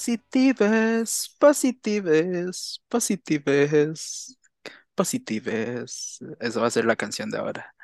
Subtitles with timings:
[0.00, 4.38] Positives, positives, positives,
[4.94, 6.18] positives.
[6.40, 7.74] Esa va a ser la canción de ahora.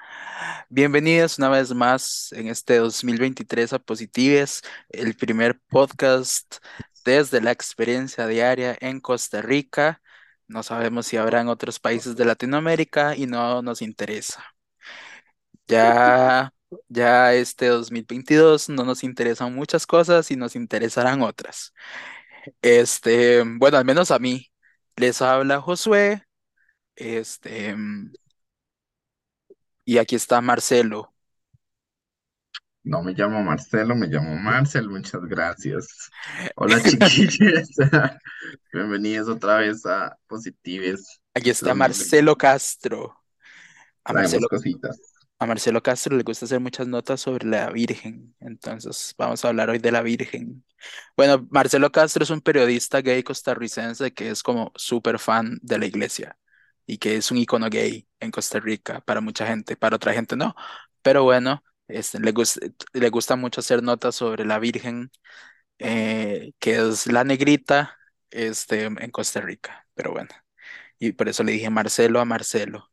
[0.71, 6.57] Bienvenidos una vez más en este 2023 a Positives, el primer podcast
[7.05, 10.01] desde la experiencia diaria en Costa Rica.
[10.49, 14.43] No sabemos si habrá en otros países de Latinoamérica y no nos interesa.
[15.69, 16.53] Ya,
[16.89, 21.73] ya este 2022 no nos interesan muchas cosas y nos interesarán otras.
[22.63, 24.51] Este, bueno, al menos a mí.
[24.97, 26.23] Les habla Josué.
[26.95, 27.77] Este,
[29.85, 31.13] y aquí está Marcelo.
[32.83, 36.11] No me llamo Marcelo, me llamo Marcel, muchas gracias.
[36.55, 37.71] Hola chiquillos,
[38.73, 41.21] bienvenidos otra vez a Positives.
[41.35, 43.17] Aquí está Marcelo Castro.
[44.05, 45.16] A Traemos Marcelo, cositas.
[45.39, 49.71] A Marcelo Castro le gusta hacer muchas notas sobre la Virgen, entonces vamos a hablar
[49.71, 50.65] hoy de la Virgen.
[51.17, 55.87] Bueno, Marcelo Castro es un periodista gay costarricense que es como súper fan de la
[55.87, 56.39] iglesia
[56.87, 60.37] y que es un icono gay en Costa Rica para mucha gente, para otra gente
[60.37, 60.55] no.
[61.03, 62.61] Pero bueno, este, le gusta,
[62.93, 65.11] le gusta mucho hacer notas sobre la Virgen,
[65.79, 67.97] eh, que es la negrita
[68.31, 69.87] este, en Costa Rica.
[69.95, 70.31] Pero bueno,
[70.99, 72.91] y por eso le dije Marcelo a Marcelo.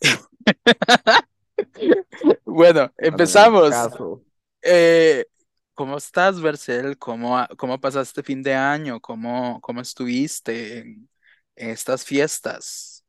[2.44, 3.72] Bueno, empezamos.
[4.62, 5.24] Eh,
[5.74, 6.98] ¿cómo estás, Marcel?
[6.98, 9.00] ¿Cómo, cómo pasaste fin de año?
[9.00, 11.08] ¿Cómo, cómo estuviste en,
[11.54, 13.04] estas fiestas?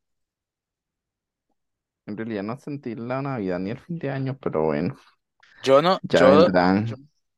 [2.06, 4.95] En realidad no sentí la Navidad ni el fin de año, pero bueno,
[5.64, 6.86] Yo no, ya yo, vendrán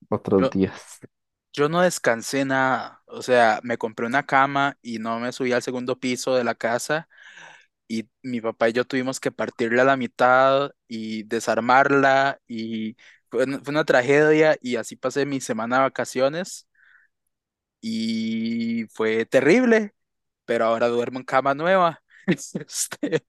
[0.09, 0.99] otros yo, días.
[1.51, 3.01] yo no descansé nada.
[3.07, 6.55] O sea, me compré una cama y no me subí al segundo piso de la
[6.55, 7.07] casa
[7.87, 12.97] y mi papá y yo tuvimos que partirla a la mitad y desarmarla y
[13.29, 16.67] fue, una- fue una tragedia y así pasé mi semana de vacaciones
[17.81, 19.93] y fue terrible.
[20.45, 22.01] pero ahora duermo en cama nueva.
[22.27, 23.23] Este,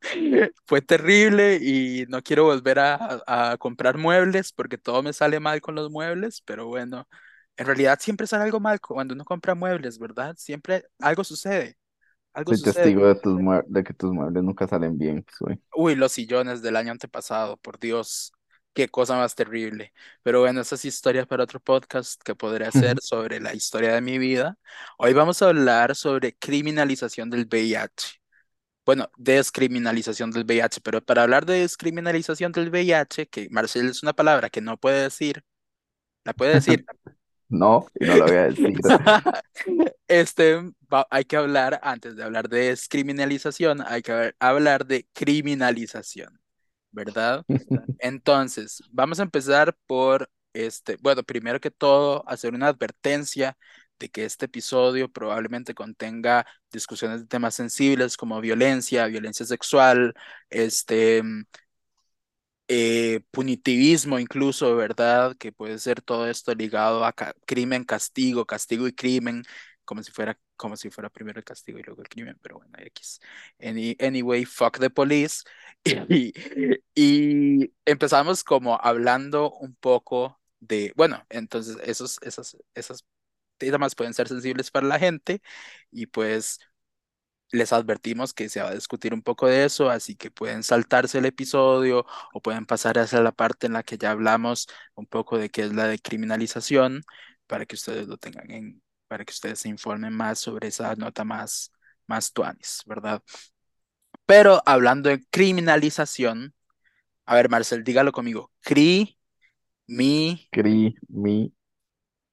[0.66, 3.22] fue terrible y no quiero volver a,
[3.52, 7.06] a comprar muebles porque todo me sale mal con los muebles, pero bueno,
[7.58, 10.34] en realidad siempre sale algo mal cuando uno compra muebles, ¿verdad?
[10.38, 11.76] Siempre algo sucede,
[12.34, 12.72] algo Soy sucede.
[12.74, 15.60] testigo de tus de que tus muebles nunca salen bien, soy.
[15.76, 18.32] Uy, los sillones del año antepasado, por Dios,
[18.74, 19.92] qué cosa más terrible.
[20.22, 24.00] Pero bueno, esa es historia para otro podcast que podré hacer sobre la historia de
[24.00, 24.56] mi vida.
[24.98, 28.20] Hoy vamos a hablar sobre criminalización del VIH.
[28.86, 34.12] Bueno, descriminalización del VIH, pero para hablar de descriminalización del VIH, que Marcel es una
[34.12, 35.44] palabra que no puede decir,
[36.24, 36.86] ¿la puede decir?
[37.48, 38.72] No, y no lo voy a decir.
[40.08, 40.56] Este,
[40.92, 46.40] va- hay que hablar, antes de hablar de descriminalización, hay que hab- hablar de criminalización,
[46.92, 47.44] ¿verdad?
[47.98, 53.56] Entonces, vamos a empezar por este, bueno, primero que todo, hacer una advertencia
[53.98, 60.14] de que este episodio probablemente contenga discusiones de temas sensibles como violencia, violencia sexual,
[60.50, 61.22] este,
[62.68, 65.36] eh, punitivismo incluso, ¿verdad?
[65.36, 69.42] Que puede ser todo esto ligado a ca- crimen, castigo, castigo y crimen,
[69.84, 72.72] como si fuera, como si fuera primero el castigo y luego el crimen, pero bueno,
[72.78, 73.20] X.
[73.60, 75.42] Any- anyway, fuck the police.
[76.08, 76.32] Y,
[76.94, 83.04] y empezamos como hablando un poco de, bueno, entonces esos, esas, esas
[83.58, 85.42] temas pueden ser sensibles para la gente
[85.90, 86.60] y pues
[87.54, 91.18] les advertimos que se va a discutir un poco de eso, así que pueden saltarse
[91.18, 95.38] el episodio o pueden pasar hacia la parte en la que ya hablamos un poco
[95.38, 97.02] de qué es la decriminalización
[97.46, 101.24] para que ustedes lo tengan en, para que ustedes se informen más sobre esa nota
[101.24, 101.72] más,
[102.06, 103.22] más tuanis, ¿verdad?
[104.26, 106.54] Pero hablando de criminalización,
[107.26, 108.52] a ver, Marcel, dígalo conmigo.
[108.62, 109.18] Cri,
[109.88, 110.50] mi,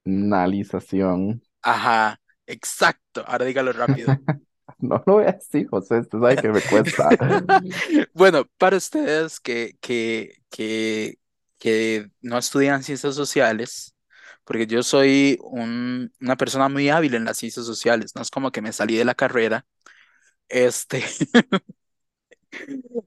[0.05, 1.41] Criminalización.
[1.61, 3.23] ajá, exacto.
[3.27, 4.21] Ahora dígalo rápido.
[4.79, 7.15] No lo voy a decir, José, sabe que me cuesta.
[8.13, 11.19] Bueno, para ustedes que, que, que,
[11.59, 13.95] que no estudian ciencias sociales,
[14.43, 18.51] porque yo soy un- una persona muy hábil en las ciencias sociales, no es como
[18.51, 19.65] que me salí de la carrera,
[20.49, 21.03] este,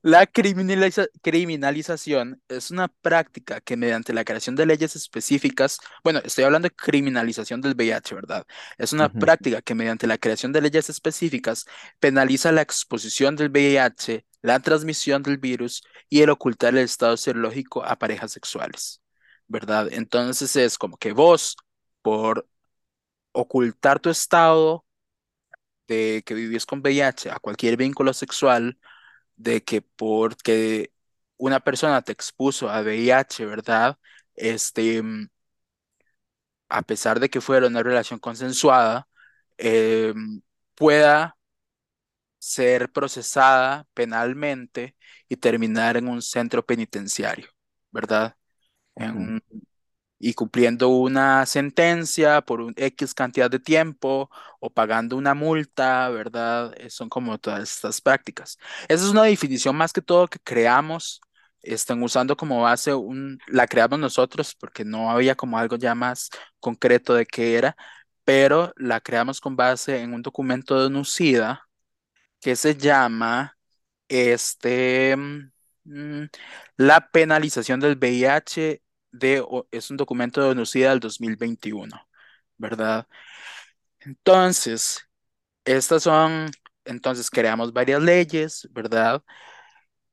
[0.02, 6.44] La criminaliza- criminalización es una práctica que mediante la creación de leyes específicas, bueno, estoy
[6.44, 8.46] hablando de criminalización del VIH, ¿verdad?
[8.78, 11.64] Es una práctica que mediante la creación de leyes específicas
[12.00, 17.84] penaliza la exposición del VIH, la transmisión del virus y el ocultar el estado serológico
[17.84, 19.02] a parejas sexuales,
[19.48, 19.88] ¿verdad?
[19.92, 21.56] Entonces es como que vos,
[22.02, 22.46] por
[23.32, 24.84] ocultar tu estado
[25.88, 28.78] de que vivís con VIH a cualquier vínculo sexual,
[29.36, 30.92] de que porque
[31.36, 33.98] una persona te expuso a VIH, ¿verdad?
[34.34, 35.28] Este, mm,
[36.68, 39.08] a pesar de que fuera una relación consensuada,
[39.58, 40.12] eh,
[40.74, 41.36] pueda
[42.38, 44.96] ser procesada penalmente
[45.28, 47.48] y terminar en un centro penitenciario,
[47.90, 48.36] ¿verdad?
[48.96, 49.42] En un-
[50.28, 54.30] y cumpliendo una sentencia por un X cantidad de tiempo
[54.60, 56.72] o pagando una multa, ¿verdad?
[56.78, 58.58] Eh, Son como todas estas prácticas.
[58.88, 61.20] Esa es una definición más que todo que creamos,
[61.62, 66.30] están usando como base un, la creamos nosotros porque no había como algo ya más
[66.60, 67.76] concreto de qué era,
[68.24, 71.62] pero la creamos con base en un documento de NUCIDA
[72.40, 73.56] que se llama
[74.08, 75.16] este,
[75.84, 76.24] mm,
[76.78, 78.82] la penalización del VIH
[79.14, 82.08] de, es un documento de ONUCIDA del 2021,
[82.58, 83.06] ¿verdad?
[84.00, 85.00] Entonces,
[85.64, 86.50] estas son,
[86.84, 89.22] entonces creamos varias leyes, ¿verdad?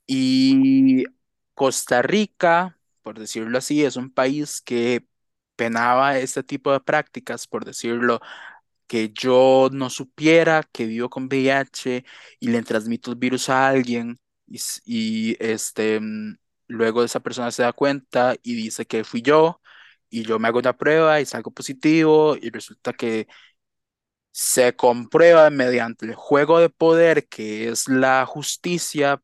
[0.08, 1.06] Y
[1.54, 5.08] Costa Rica, por decirlo así, es un país que
[5.56, 8.20] penaba este tipo de prácticas, por decirlo
[8.88, 12.06] que yo no supiera que vivo con VIH
[12.40, 14.20] y le transmito el virus a alguien
[14.86, 16.38] y, este, mm,
[16.72, 19.62] luego esa persona se da cuenta y dice que fui yo
[20.10, 23.28] y yo me hago una prueba y salgo positivo y resulta que
[24.32, 29.22] se comprueba mediante el juego de poder que es la justicia,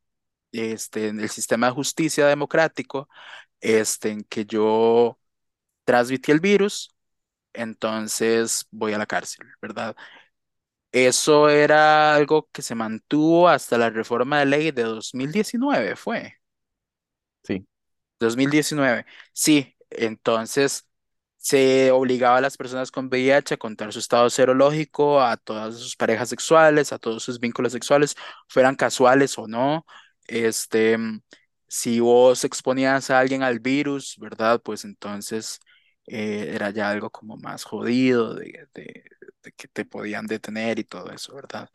[0.52, 3.10] este, el sistema de justicia democrático,
[3.62, 5.20] este, en que yo
[5.86, 6.92] transmití el virus,
[7.54, 9.96] entonces voy a la cárcel, ¿verdad?
[10.92, 16.36] Eso era algo que se mantuvo hasta la reforma de ley de 2019, ¿fue?
[17.48, 17.68] Sí.
[18.20, 19.06] 2019.
[19.34, 20.88] Sí, entonces
[21.38, 25.96] se obligaba a las personas con VIH a contar su estado serológico a todas sus
[25.96, 28.16] parejas sexuales, a todos sus vínculos sexuales,
[28.50, 29.86] fueran casuales o no.
[30.28, 31.22] Este, mm,
[31.68, 34.62] si vos exponías a alguien al virus, ¿verdad?
[34.64, 35.60] Pues entonces
[36.08, 39.04] eh, era ya algo como más jodido de, de
[39.44, 41.70] de que te podían detener y todo eso, ¿verdad?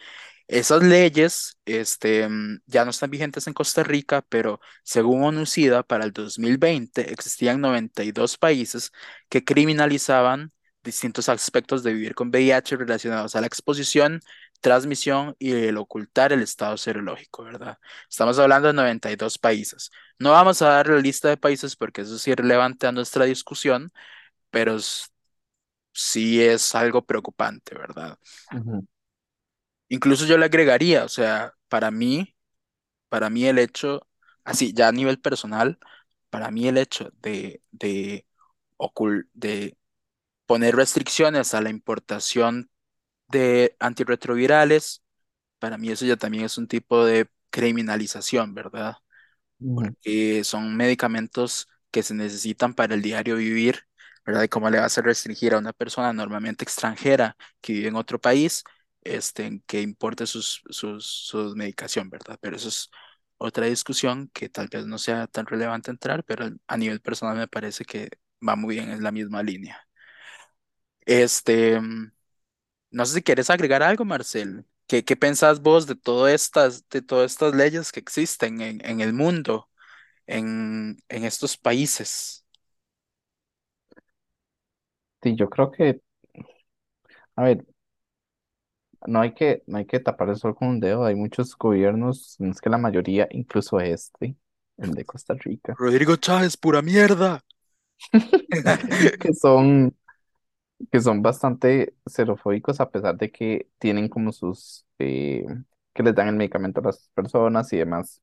[0.52, 6.04] Esas leyes, este, mm, ya no están vigentes en Costa Rica, pero según ONUCIDA, para
[6.04, 8.92] el 2020 existían 92 países
[9.30, 10.52] que criminalizaban
[10.84, 14.20] distintos aspectos de vivir con VIH relacionados a la exposición,
[14.60, 17.78] transmisión y el ocultar el estado serológico, ¿verdad?
[18.10, 19.90] Estamos hablando de 92 países.
[20.18, 23.90] No vamos a dar la lista de países porque eso es irrelevante a nuestra discusión,
[24.50, 24.78] pero
[25.92, 28.18] sí es algo preocupante, ¿verdad?
[29.92, 32.34] Incluso yo le agregaría, o sea, para mí,
[33.08, 34.08] para mí el hecho,
[34.44, 35.78] así, ya a nivel personal,
[36.30, 38.26] para mí el hecho de, de,
[39.34, 39.76] de
[40.46, 42.70] poner restricciones a la importación
[43.28, 45.02] de antirretrovirales,
[45.58, 48.96] para mí eso ya también es un tipo de criminalización, ¿verdad?
[49.74, 53.80] porque son medicamentos que se necesitan para el diario vivir,
[54.26, 54.44] ¿verdad?
[54.44, 58.20] Y cómo le vas a restringir a una persona normalmente extranjera que vive en otro
[58.20, 58.64] país,
[59.04, 62.38] este, que importe sus, sus, su medicación, ¿verdad?
[62.40, 62.90] Pero eso es
[63.38, 67.48] otra discusión que tal vez no sea tan relevante entrar, pero a nivel personal me
[67.48, 68.10] parece que
[68.46, 69.86] va muy bien en la misma línea.
[71.06, 72.12] Este, mm,
[72.92, 74.66] no sé si quieres agregar algo, Marcel.
[74.86, 79.00] ¿Qué, qué pensás vos de todas estas, de todas estas leyes que existen en, en
[79.00, 79.68] el mundo?
[80.28, 82.46] en, en estos países.
[85.22, 86.00] Sí, yo creo que,
[87.36, 87.64] a ver,
[89.06, 91.04] no hay que, no hay que tapar el sol con un dedo.
[91.04, 94.36] Hay muchos gobiernos, no es que la mayoría, incluso este,
[94.78, 97.40] el de Costa Rica, Rodrigo Chávez, pura mierda.
[99.20, 99.96] que son,
[100.90, 105.44] que son bastante xerofóbicos a pesar de que tienen como sus, eh,
[105.94, 108.20] que les dan el medicamento a las personas y demás.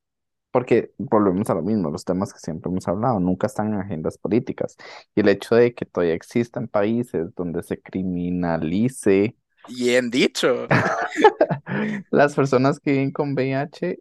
[0.50, 4.18] Porque volvemos a lo mismo, los temas que siempre hemos hablado, nunca están en agendas
[4.18, 4.76] políticas.
[5.14, 9.36] Y el hecho de que todavía existan países donde se criminalice
[9.68, 10.66] Bien dicho.
[12.10, 13.98] las personas que viven con VIH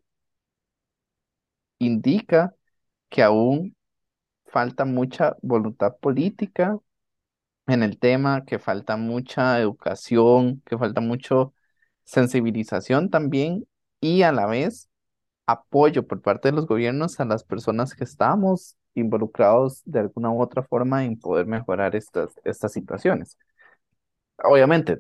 [1.80, 2.54] indica
[3.10, 3.76] que aún
[4.48, 6.80] falta mucha voluntad política
[7.68, 11.54] en el tema, que falta mucha educación, que falta mucho
[12.06, 13.68] sensibilización también
[14.02, 14.90] y a la vez
[15.48, 20.42] apoyo por parte de los gobiernos a las personas que estamos involucrados de alguna u
[20.42, 23.38] otra forma en poder mejorar estas, estas situaciones.
[24.44, 25.00] Obviamente,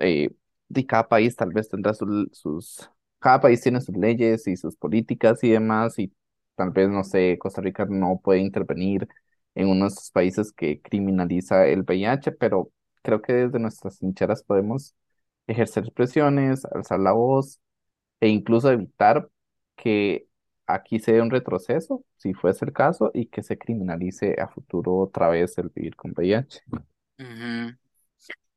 [0.00, 0.30] eh,
[0.68, 4.76] de cada país tal vez tendrá su- sus, cada país tiene sus leyes y sus
[4.76, 6.12] políticas y demás, y
[6.56, 9.08] tal vez, no sé, Costa Rica no puede intervenir
[9.54, 12.70] en uno de estos países que criminaliza el VIH, pero
[13.02, 14.94] creo que desde nuestras trincheras podemos
[15.46, 17.60] ejercer presiones, alzar la voz
[18.20, 19.28] e incluso evitar
[19.76, 20.28] que
[20.66, 24.96] aquí se dé un retroceso, si fuese el caso, y que se criminalice a futuro
[24.98, 26.62] otra vez el vivir con VIH.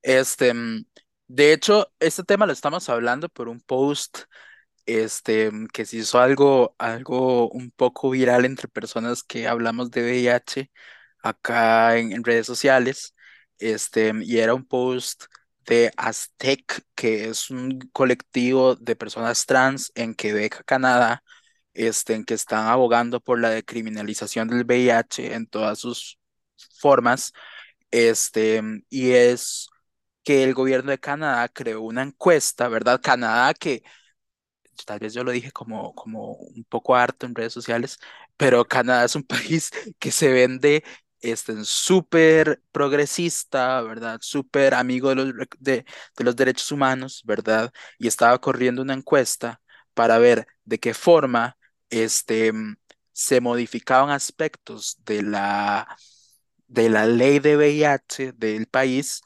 [0.02, 0.86] Este, mm,
[1.28, 4.20] de hecho, este tema lo estamos hablando por un post,
[4.86, 10.72] este, que se hizo algo, algo un poco viral entre personas que hablamos de VIH
[11.24, 13.16] acá en, en redes sociales,
[13.60, 15.26] este, y era un post
[15.66, 21.24] de Aztec, que es un colectivo de personas trans en Quebec, Canadá,
[21.74, 26.20] este, en que están abogando por la decriminalización del VIH en todas sus
[26.80, 27.34] formas,
[27.92, 29.70] este, y es
[30.28, 33.00] que el gobierno de Canadá creó una encuesta, ¿verdad?
[33.02, 33.84] Canadá que
[34.86, 38.00] tal vez yo lo dije como, como un poco harto en redes sociales,
[38.38, 40.84] pero Canadá es un país que se vende
[41.22, 44.20] este, súper progresista, ¿verdad?
[44.22, 45.86] Súper amigo de los, de,
[46.18, 47.72] de los derechos humanos, ¿verdad?
[47.98, 49.62] Y estaba corriendo una encuesta
[49.94, 51.58] para ver de qué forma
[51.90, 52.78] este, mm,
[53.14, 55.88] se modificaban aspectos de la,
[56.68, 59.22] de la ley de VIH del país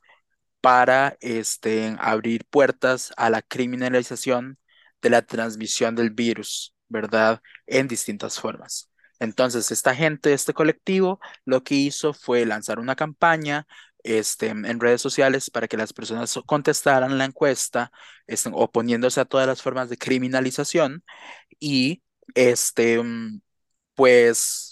[0.62, 4.60] para este, abrir puertas a la criminalización
[5.02, 7.42] de la transmisión del virus, ¿verdad?
[7.68, 8.90] En distintas formas.
[9.20, 13.68] Entonces, esta gente, este colectivo, lo que hizo fue lanzar una campaña
[14.04, 17.92] este, en redes sociales para que las personas contestaran la encuesta,
[18.28, 21.04] este, oponiéndose a todas las formas de criminalización
[21.60, 22.04] y,
[22.36, 23.42] este, mm,
[23.96, 24.71] pues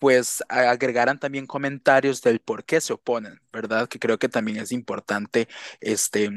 [0.00, 3.88] pues agregaran también comentarios del por qué se oponen, ¿verdad?
[3.88, 5.48] Que creo que también es importante
[5.80, 6.30] este,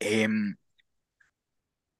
[0.00, 0.56] em,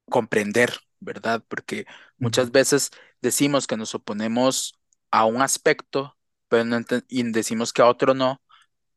[0.08, 1.44] comprender, ¿verdad?
[1.48, 1.86] Porque
[2.18, 4.78] muchas veces decimos que nos oponemos
[5.10, 6.16] a un aspecto,
[6.48, 8.42] pero no y decimos que a otro no,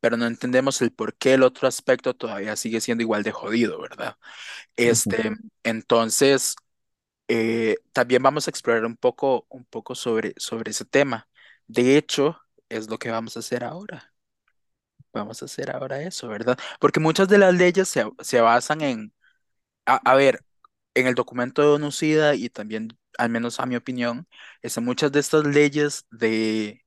[0.00, 3.80] pero no entendemos el por qué el otro aspecto todavía sigue siendo igual de jodido,
[3.80, 4.16] ¿verdad?
[4.76, 5.32] Este,
[5.64, 6.56] entonces,
[7.28, 11.28] eh, también vamos a explorar un poco, un poco sobre, sobre ese tema.
[11.66, 14.12] De hecho, es lo que vamos a hacer ahora.
[15.12, 16.58] Vamos a hacer ahora eso, ¿verdad?
[16.80, 19.14] Porque muchas de las leyes se, se basan en,
[19.86, 20.44] a, ver,
[20.94, 24.28] en el documento de ONU-SIDA y también, al menos a mi opinión,
[24.62, 26.84] es en muchas de estas leyes de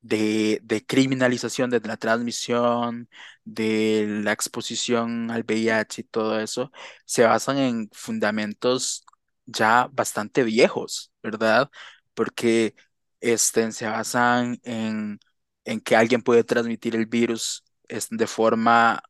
[0.00, 3.08] de, de criminalización de la transmisión,
[3.44, 6.72] de la exposición al VIH y todo eso,
[7.04, 9.04] se basan en fundamentos
[9.46, 11.70] ya bastante viejos, ¿verdad?
[12.14, 12.74] Porque
[13.20, 15.20] este, se basan en,
[15.64, 19.02] en que alguien puede transmitir el virus es, de forma,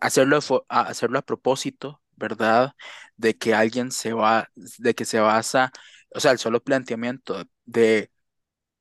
[0.00, 2.74] hacerlo, hacerlo a propósito, ¿verdad?
[3.16, 5.72] De que alguien se va, de que se basa,
[6.14, 8.10] o sea, el solo planteamiento de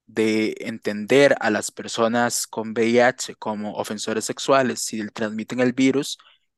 [0.08, 6.18] de entender a las personas con VIH como ofensores sexuales si transmiten el virus,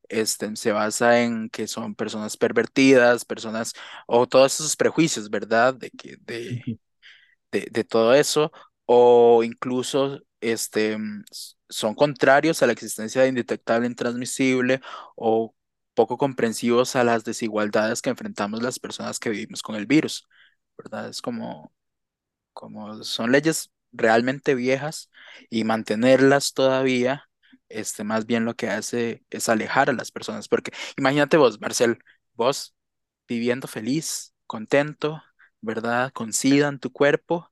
[0.10, 3.74] este, se basa en que son personas pervertidas, personas
[4.07, 5.74] o todos esos prejuicios, ¿verdad?
[5.75, 6.67] De que de,
[7.51, 8.51] de, de todo eso,
[8.86, 10.98] o incluso este,
[11.69, 14.81] son contrarios a la existencia de indetectable intransmisible
[15.15, 15.55] o
[15.93, 20.27] poco comprensivos a las desigualdades que enfrentamos las personas que vivimos con el virus,
[20.77, 21.10] ¿verdad?
[21.10, 21.74] Es como
[22.53, 25.10] como son leyes realmente viejas
[25.50, 27.29] y mantenerlas todavía,
[27.73, 31.99] este, más bien lo que hace es alejar a las personas, porque imagínate vos, Marcel,
[32.35, 32.75] vos
[33.27, 35.23] viviendo feliz, contento,
[35.61, 36.11] ¿verdad?
[36.13, 37.51] Con SIDA en tu cuerpo,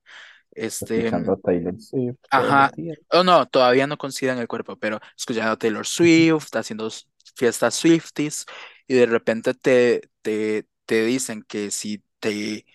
[0.52, 2.98] este, Escuchando a Taylor Swift ajá, días.
[3.10, 6.88] o no, todavía no con SIDA en el cuerpo, pero escuchando a Taylor Swift, haciendo
[7.36, 8.46] fiestas Swifties,
[8.86, 12.66] y de repente te, te, te dicen que si te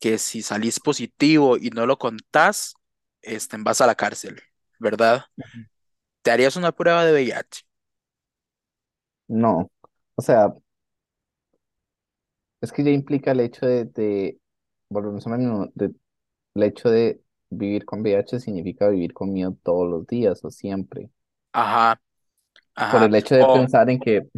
[0.00, 2.74] que si salís positivo y no lo contás,
[3.22, 4.42] este, vas a la cárcel,
[4.78, 5.24] ¿verdad?
[5.38, 5.64] Ujú.
[6.22, 7.62] ¿Te harías una prueba de VIH?
[9.28, 9.70] No,
[10.16, 10.54] o sea,
[12.60, 14.38] es que ya implica el hecho de, de
[14.88, 15.94] volvemos a lo mismo, de-
[16.54, 21.10] el hecho de vivir con VIH significa vivir con miedo todos los días o siempre.
[21.52, 22.00] Ajá,
[22.88, 24.28] Por el hecho de O, pensar en que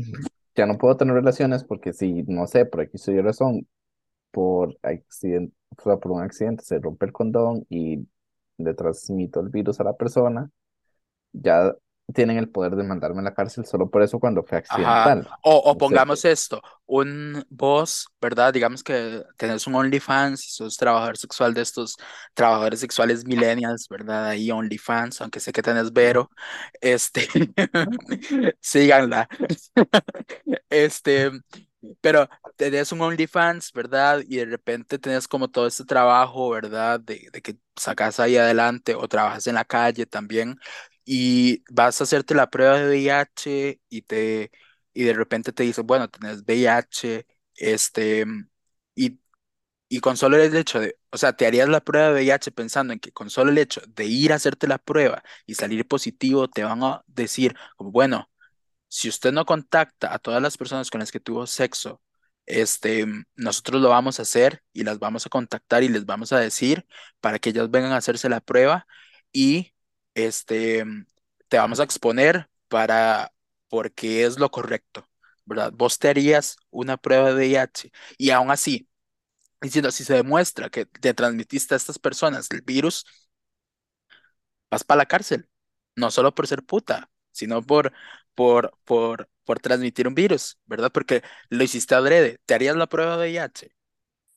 [0.56, 3.68] ya no puedo tener relaciones porque si, no sé, por X o Y razón,
[4.32, 8.08] por accidente, o sea, por un accidente se rompe el condón y
[8.58, 10.50] le transmito el virus a la persona,
[11.32, 11.74] ya
[12.12, 15.04] tienen el poder de mandarme a la cárcel solo por eso cuando fue ajá.
[15.04, 15.28] accidental.
[15.42, 18.52] O, o pongamos esto, un vos, ¿verdad?
[18.52, 21.96] Digamos que tenés un OnlyFans y sos trabajador sexual de estos
[22.34, 24.26] trabajadores sexuales millennials, ¿verdad?
[24.26, 26.30] Ahí OnlyFans, aunque sé que tenés Vero,
[26.80, 27.28] este,
[28.60, 29.28] síganla.
[30.68, 31.30] Este,
[32.00, 34.22] pero tenés un OnlyFans, ¿verdad?
[34.26, 36.98] Y de repente tenés como todo este trabajo, ¿verdad?
[37.00, 40.58] De, de que sacas ahí adelante o trabajas en la calle también
[41.04, 44.50] y vas a hacerte la prueba de VIH y te
[44.94, 48.24] y de repente te dicen, bueno, tenés VIH, este,
[48.94, 49.20] y,
[49.88, 52.92] Y con solo el hecho de, o sea, te harías la prueba de VIH pensando
[52.94, 56.48] en que con solo el hecho de ir a hacerte la prueba y salir positivo,
[56.48, 58.30] te van a decir, como, bueno,
[58.88, 62.02] si usted no contacta a todas las personas con las que tuvo sexo,
[62.46, 63.06] este,
[63.36, 66.86] nosotros lo vamos a hacer y las vamos a contactar y les vamos a decir
[67.20, 68.86] para que ellas vengan a hacerse la prueba
[69.32, 69.71] y
[70.14, 70.84] este,
[71.48, 73.32] te vamos a exponer para,
[73.68, 75.08] porque es lo correcto,
[75.44, 75.72] ¿verdad?
[75.74, 78.88] Vos te harías una prueba de VIH y aún así
[79.62, 83.06] diciendo, si se demuestra que te transmitiste a estas personas el virus,
[84.70, 85.48] vas para la cárcel.
[85.94, 87.92] No solo por ser puta, sino por,
[88.34, 90.90] por, por, por transmitir un virus, ¿verdad?
[90.90, 92.38] Porque lo hiciste adrede.
[92.46, 93.74] ¿Te harías la prueba de VIH?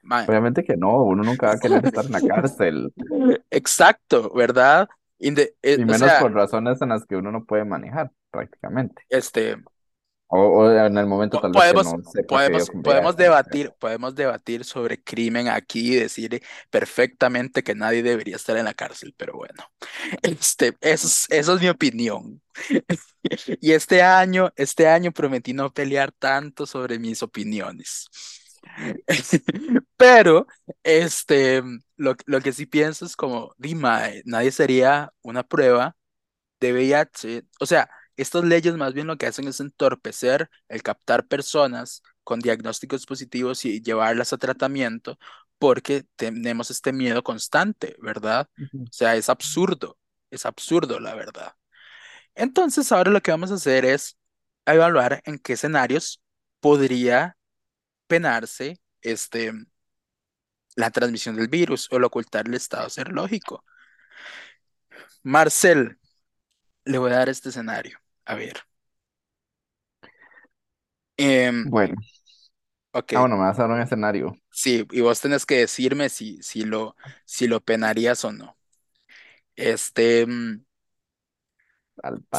[0.02, 0.28] Mae.
[0.28, 2.94] Obviamente que no, uno nunca va a querer estar en la cárcel,
[3.50, 4.88] Exacto, ¿verdad?
[5.20, 8.12] Inde- eh, y o menos sea, por razones en las que uno no puede manejar,
[8.32, 9.04] prácticamente.
[9.10, 9.58] este,
[10.28, 13.16] O, o en el momento tal vez que Podemos, no sepa que vivo podemos, podemos
[13.18, 18.66] no debatir, podemos debatir sobre crimen aquí y decir perfectamente que nadie debería estar en
[18.66, 19.64] la cárcel, pero bueno,
[20.24, 22.42] este, eso es, eso es mi opinión.
[23.62, 28.08] Y este año, este año prometí no pelear tanto sobre mis opiniones.
[29.98, 30.48] Pero,
[30.84, 31.62] este,
[31.98, 35.96] lo, lo que sí pienso es como, Dima, nadie sería una prueba
[36.60, 37.44] de VIH.
[37.60, 42.40] O sea, estas leyes más bien lo que hacen es entorpecer el captar personas con
[42.42, 45.18] diagnósticos positivos y llevarlas a tratamiento
[45.60, 48.50] porque tenemos este miedo constante, ¿verdad?
[48.90, 49.98] O sea, es absurdo,
[50.32, 51.54] es absurdo, la verdad.
[52.36, 54.18] Entonces, ahora lo que vamos a hacer es
[54.66, 56.22] evaluar en qué escenarios
[56.60, 57.38] podría
[58.08, 59.52] penarse este,
[60.76, 63.64] la transmisión del virus o el ocultar el estado serológico.
[65.24, 65.98] Marcel,
[66.86, 68.00] le voy a dar este escenario.
[68.26, 68.60] A ver.
[71.18, 71.96] Em, Bueno,
[72.92, 76.10] ok, ah, bueno, me vas a dar un escenario sí, y vos tenés que decirme
[76.10, 78.58] si, si lo, si lo penarías o no.
[79.56, 80.66] Este, mm,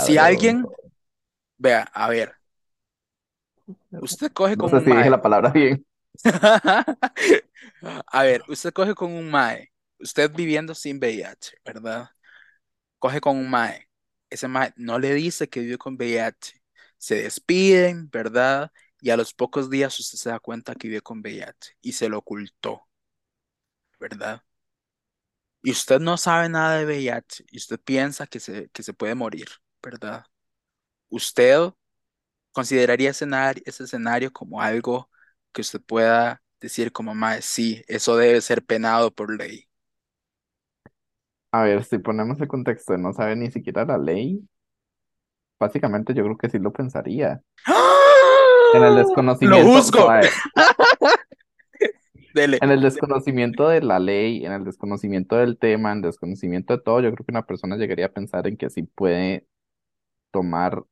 [0.05, 0.66] si alguien,
[1.59, 2.36] vea, a ver,
[4.00, 5.11] usted coge No con sé un si dije mae.
[5.11, 5.85] la palabra bien.
[8.12, 12.11] A ver, usted coge con un mae, usted viviendo sin VIH, ¿verdad?
[12.98, 13.88] Coge con un mae.
[14.30, 16.62] Ese mae no le dice que vive con VIH.
[16.98, 18.72] Se despiden, ¿verdad?
[19.00, 22.09] Y a los pocos días usted se da cuenta que vive con VIH y se
[22.09, 22.88] lo ocultó,
[24.00, 24.42] ¿verdad?
[25.62, 29.14] Y usted no sabe nada de VIH y usted piensa que se, que se puede
[29.14, 29.48] morir,
[29.82, 30.24] ¿verdad?
[31.11, 31.70] ¿Usted
[32.57, 35.11] consideraría escenario- ese escenario como algo
[35.53, 39.69] que usted pueda decir como mae, sí, eso debe ser penado por ley?
[41.53, 44.47] A ver, si ponemos el contexto de no saber ni siquiera la ley,
[45.61, 47.42] básicamente yo creo que sí lo pensaría.
[48.73, 49.03] En el ¡Ah!
[49.40, 49.99] Lo desconocimiento, juzgo.
[49.99, 50.31] suave,
[52.35, 52.59] Dele.
[52.61, 56.83] en el desconocimiento de la ley, en el desconocimiento del tema, en el desconocimiento de
[56.83, 59.47] todo, yo creo que una persona llegaría a pensar en que sí puede
[60.33, 60.85] tomar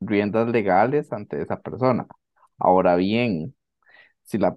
[0.00, 2.06] riendas legales ante esa persona.
[2.58, 3.54] Ahora bien,
[4.24, 4.56] si la,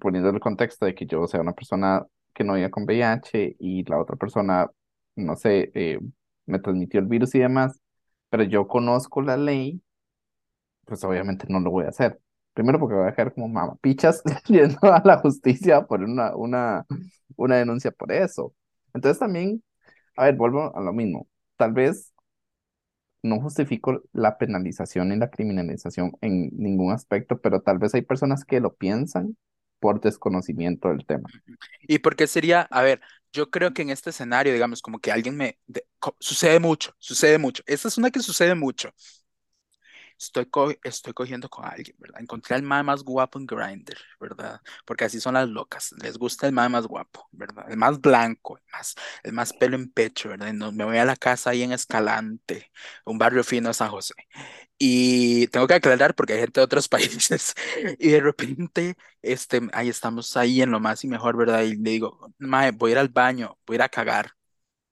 [0.00, 3.84] poniendo el contexto de que yo sea una persona que no vive con VIH y
[3.84, 4.70] la otra persona,
[5.16, 5.98] no sé, eh,
[6.46, 7.80] me transmitió el virus y demás,
[8.30, 9.80] pero yo conozco la ley,
[10.84, 12.20] pues obviamente no lo voy a hacer.
[12.52, 16.86] Primero porque voy a dejar como mamapichas yendo a la justicia por una, una,
[17.36, 18.54] una denuncia por eso.
[18.94, 19.62] Entonces también,
[20.16, 21.28] a ver, vuelvo a lo mismo.
[21.58, 22.13] Tal vez
[23.24, 28.44] no justifico la penalización y la criminalización en ningún aspecto, pero tal vez hay personas
[28.46, 29.36] que lo piensan
[29.80, 31.32] por desconocimiento del tema.
[31.86, 32.62] ¿Y por qué sería?
[32.70, 33.00] A ver,
[33.32, 35.58] yo creo que en este escenario, digamos, como que alguien me...
[35.66, 35.86] de-
[36.20, 37.62] sucede mucho, sucede mucho.
[37.66, 38.90] Esta es una que sucede mucho.
[40.18, 42.20] Estoy, co- estoy cogiendo con alguien, ¿verdad?
[42.20, 44.60] Encontré al mae más guapo en Grindr, ¿verdad?
[44.86, 45.92] Porque así son las locas.
[46.02, 47.66] Les gusta el mae más guapo, ¿verdad?
[47.70, 50.52] El más blanco, el más, el más pelo en pecho, ¿verdad?
[50.52, 52.70] No- me voy a la casa ahí en Escalante,
[53.04, 54.14] un barrio fino de San José.
[54.78, 57.54] Y tengo que aclarar porque hay gente de otros países.
[57.98, 61.62] Y de repente, este, ahí estamos ahí en lo más y mejor, ¿verdad?
[61.62, 64.32] Y le digo, mae, voy a ir al baño, voy a ir a cagar,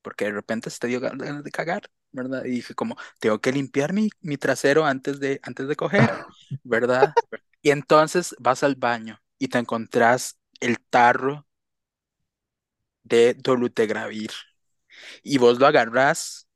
[0.03, 2.44] porque de repente se te dio ganas de cagar, ¿verdad?
[2.44, 6.18] Y dije como, tengo que limpiar mi, mi trasero antes de, antes de coger,
[6.62, 7.16] ¿verdad?
[7.62, 11.46] Y entonces vas al baño y te encontrás el tarro
[13.05, 14.31] de dolutegravir
[15.22, 16.48] y vos lo agarrás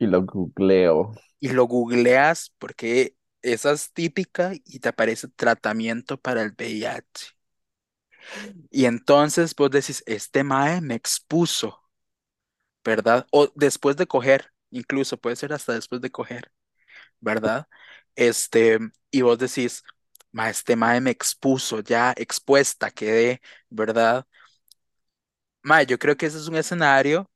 [0.00, 1.14] Y lo googleo.
[1.40, 7.26] y lo googleas porque esa es típica y te aparece tratamiento para el VIH.
[8.70, 11.82] Y entonces vos decís, este mae me expuso,
[12.88, 13.26] ¿verdad?
[13.32, 16.52] O después de coger, incluso puede ser hasta después de coger,
[17.20, 17.68] ¿verdad?
[18.16, 18.78] Este,
[19.10, 19.84] y vos decís,
[20.32, 24.26] ma, este mae me expuso, ya expuesta quedé, ¿verdad?
[25.62, 27.30] Ma, yo creo que ese es un escenario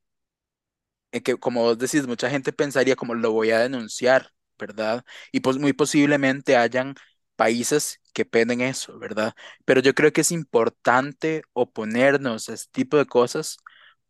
[1.13, 5.05] en que, como vos decís, mucha gente pensaría como lo voy a denunciar, ¿verdad?
[5.33, 6.95] Y pues muy posiblemente hayan
[7.37, 9.35] países que penden eso, ¿verdad?
[9.65, 13.59] Pero yo creo que es importante oponernos a este tipo de cosas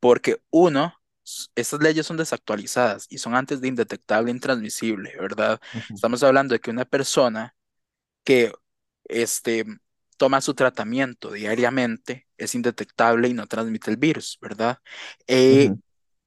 [0.00, 0.94] porque uno,
[1.54, 5.61] estas leyes son desactualizadas y son antes de indetectable e intransmisible, ¿verdad?
[5.94, 7.54] Estamos hablando de que una persona
[8.24, 8.52] que
[9.04, 9.64] este,
[10.16, 14.78] toma su tratamiento diariamente es indetectable y no transmite el virus, ¿verdad?
[15.26, 15.74] Eh,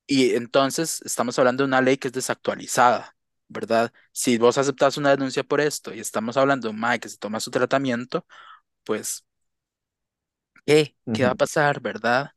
[0.07, 3.15] y entonces estamos hablando de una ley que es desactualizada,
[3.47, 3.93] ¿verdad?
[4.11, 7.17] Si vos aceptas una denuncia por esto y estamos hablando de un mae que se
[7.17, 8.25] toma su tratamiento,
[8.83, 9.25] pues,
[10.65, 10.95] ¿qué?
[11.11, 12.31] ¿Qué va a pasar, verdad?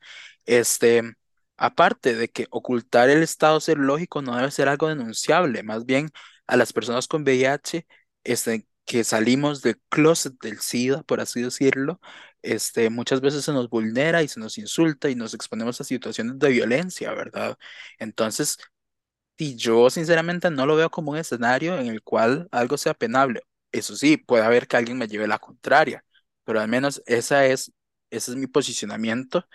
[0.47, 1.03] Este,
[1.59, 6.11] aparte de que ocultar el estado serológico no debe ser algo denunciable, más bien
[6.47, 7.87] a las personas con VIH,
[8.25, 12.01] este, que salimos del closet del SIDA, por así decirlo,
[12.43, 16.39] este, muchas veces se nos vulnera y se nos insulta y nos exponemos a situaciones
[16.39, 17.59] de violencia, ¿verdad?
[17.99, 18.59] Entonces,
[19.37, 23.43] y yo sinceramente no lo veo como un escenario en el cual algo sea penable.
[23.73, 26.05] Eso sí, puede haber que alguien me lleve la contraria,
[26.45, 27.73] pero al menos esa es,
[28.11, 29.47] ese es mi posicionamiento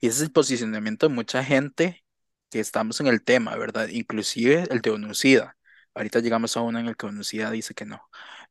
[0.00, 2.04] y ese es el posicionamiento de mucha gente
[2.50, 3.88] que estamos en el tema, ¿verdad?
[3.88, 5.56] Inclusive el de Onucida.
[5.94, 8.02] Ahorita llegamos a uno en el que Onucida dice que no,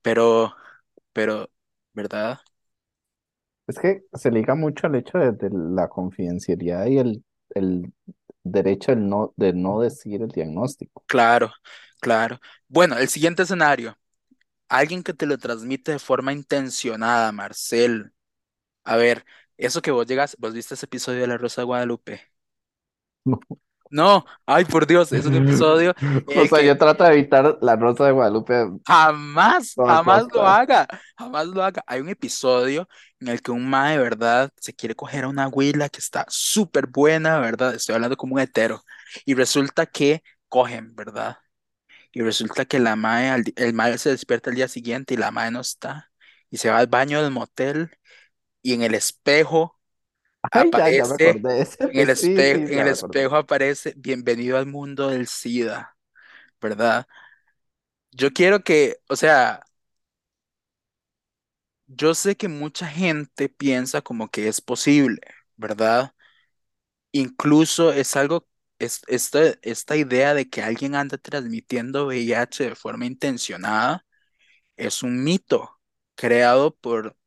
[0.01, 0.55] pero,
[1.13, 1.51] pero,
[1.93, 2.39] ¿verdad?
[3.67, 7.93] Es que se liga mucho al hecho de, de la confidencialidad y el, el
[8.43, 11.05] derecho del no, de no decir el diagnóstico.
[11.05, 11.51] Claro,
[11.99, 12.39] claro.
[12.67, 13.97] Bueno, el siguiente escenario,
[14.69, 18.13] alguien que te lo transmite de forma intencionada, Marcel.
[18.85, 19.25] A ver,
[19.65, 22.21] eso que vos llegas, vos viste ese episodio de La Rosa de Guadalupe.
[23.91, 25.95] No, ay por Dios, es un episodio
[26.27, 28.53] O sea, que yo trato de evitar la Rosa de Guadalupe
[28.85, 31.83] jamás, jamás lo haga, jamás lo haga.
[31.87, 32.87] Hay un episodio
[33.19, 36.25] en el que un mae de verdad se quiere coger a una huila que está
[36.29, 37.73] súper buena, ¿verdad?
[37.73, 38.83] Estoy hablando como un hetero.
[39.25, 41.37] Y resulta que cogen, ¿verdad?
[42.11, 45.51] Y resulta que la mae, el mae se despierta el día siguiente y la mae
[45.51, 46.11] no está.
[46.51, 47.91] Y se va al baño del motel
[48.61, 49.79] y en el espejo
[50.51, 53.93] Ay, ya, ya me Aparece, ese, en el sí, espejo, sí, en el espejo aparece
[53.97, 55.97] Bienvenido al mundo del SIDA,
[56.61, 57.07] ¿verdad?
[58.11, 59.61] Yo quiero que, o sea,
[61.87, 65.21] yo sé que mucha gente piensa como que es posible,
[65.57, 66.13] ¿verdad?
[67.11, 68.47] Incluso es algo,
[68.79, 74.05] es, esta, esta idea de que alguien anda transmitiendo VIH de forma intencionada
[74.77, 75.79] es un mito
[76.15, 77.17] creado por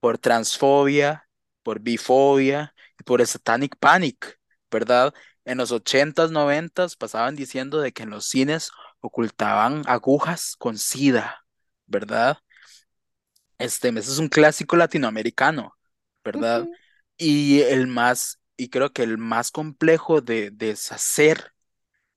[0.00, 1.28] por transfobia,
[1.62, 5.14] por bifobia y por el satanic panic, ¿verdad?
[5.44, 11.44] En los ochentas, noventas pasaban diciendo de que en los cines ocultaban agujas con sida,
[11.86, 12.38] ¿verdad?
[13.58, 15.76] Este, ese es un clásico latinoamericano,
[16.24, 16.70] ¿verdad?
[17.18, 21.52] Y el más, y creo que el más complejo de deshacer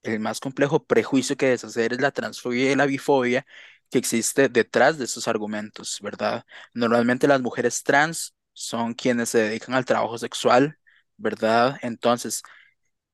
[0.04, 3.46] el más complejo prejuicio que deshacer es la transfobia y la bifobia
[3.94, 6.46] que existe detrás de esos argumentos, ¿verdad?
[6.74, 10.80] Normalmente las mujeres trans son quienes se dedican al trabajo sexual,
[11.18, 11.78] ¿verdad?
[11.84, 12.44] Entonces,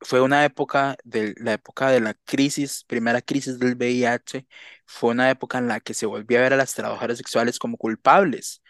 [0.00, 4.46] fue una época de la época de la crisis, primera crisis del VIH,
[4.86, 7.76] fue una época en la que se volvió a ver a las trabajadoras sexuales como
[7.76, 8.62] culpables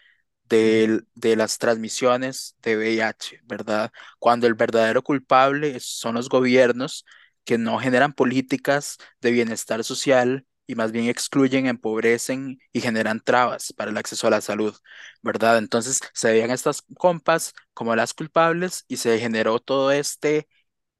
[0.49, 3.91] del- de las transmisiones de VIH, ¿verdad?
[4.19, 7.05] Cuando el verdadero culpable son los gobiernos
[7.45, 13.73] que no generan políticas de bienestar social y más bien excluyen, empobrecen y generan trabas
[13.73, 14.75] para el acceso a la salud,
[15.21, 15.57] ¿verdad?
[15.57, 20.47] Entonces se veían estas compas como las culpables y se generó todo este,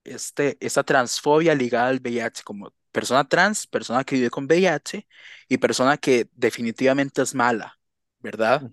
[0.04, 5.08] este, esta transfobia ligada al VIH como persona trans, persona que vive con VIH
[5.50, 7.80] y persona que definitivamente es mala,
[8.20, 8.64] ¿verdad?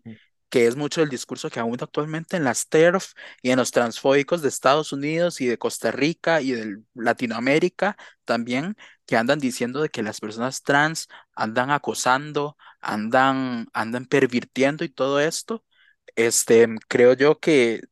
[0.48, 4.42] Que es mucho el discurso que aún actualmente en las TERF y en los transfóbicos
[4.42, 9.88] de Estados Unidos y de Costa Rica y de Latinoamérica también, que andan diciendo de
[9.90, 15.64] que las personas trans andan acosando, andan, andan pervirtiendo y todo esto.
[16.16, 17.82] Este, creo yo que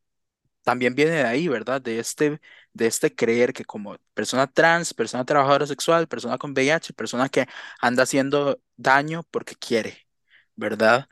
[0.63, 1.81] también viene de ahí, ¿verdad?
[1.81, 2.41] De este,
[2.73, 7.47] de este creer que como persona trans, persona trabajadora sexual, persona con VIH, persona que
[7.81, 10.07] anda haciendo daño porque quiere,
[10.55, 11.07] ¿verdad?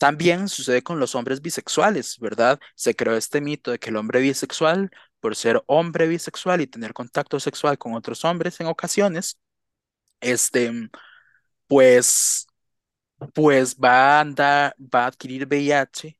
[0.00, 2.58] También sucede con los hombres bisexuales, ¿verdad?
[2.74, 6.94] Se creó este mito de que el hombre bisexual, por ser hombre bisexual y tener
[6.94, 9.38] contacto sexual con otros hombres en ocasiones,
[10.20, 10.90] este,
[11.68, 12.46] pues,
[13.34, 16.18] pues va a andar, va a adquirir VIH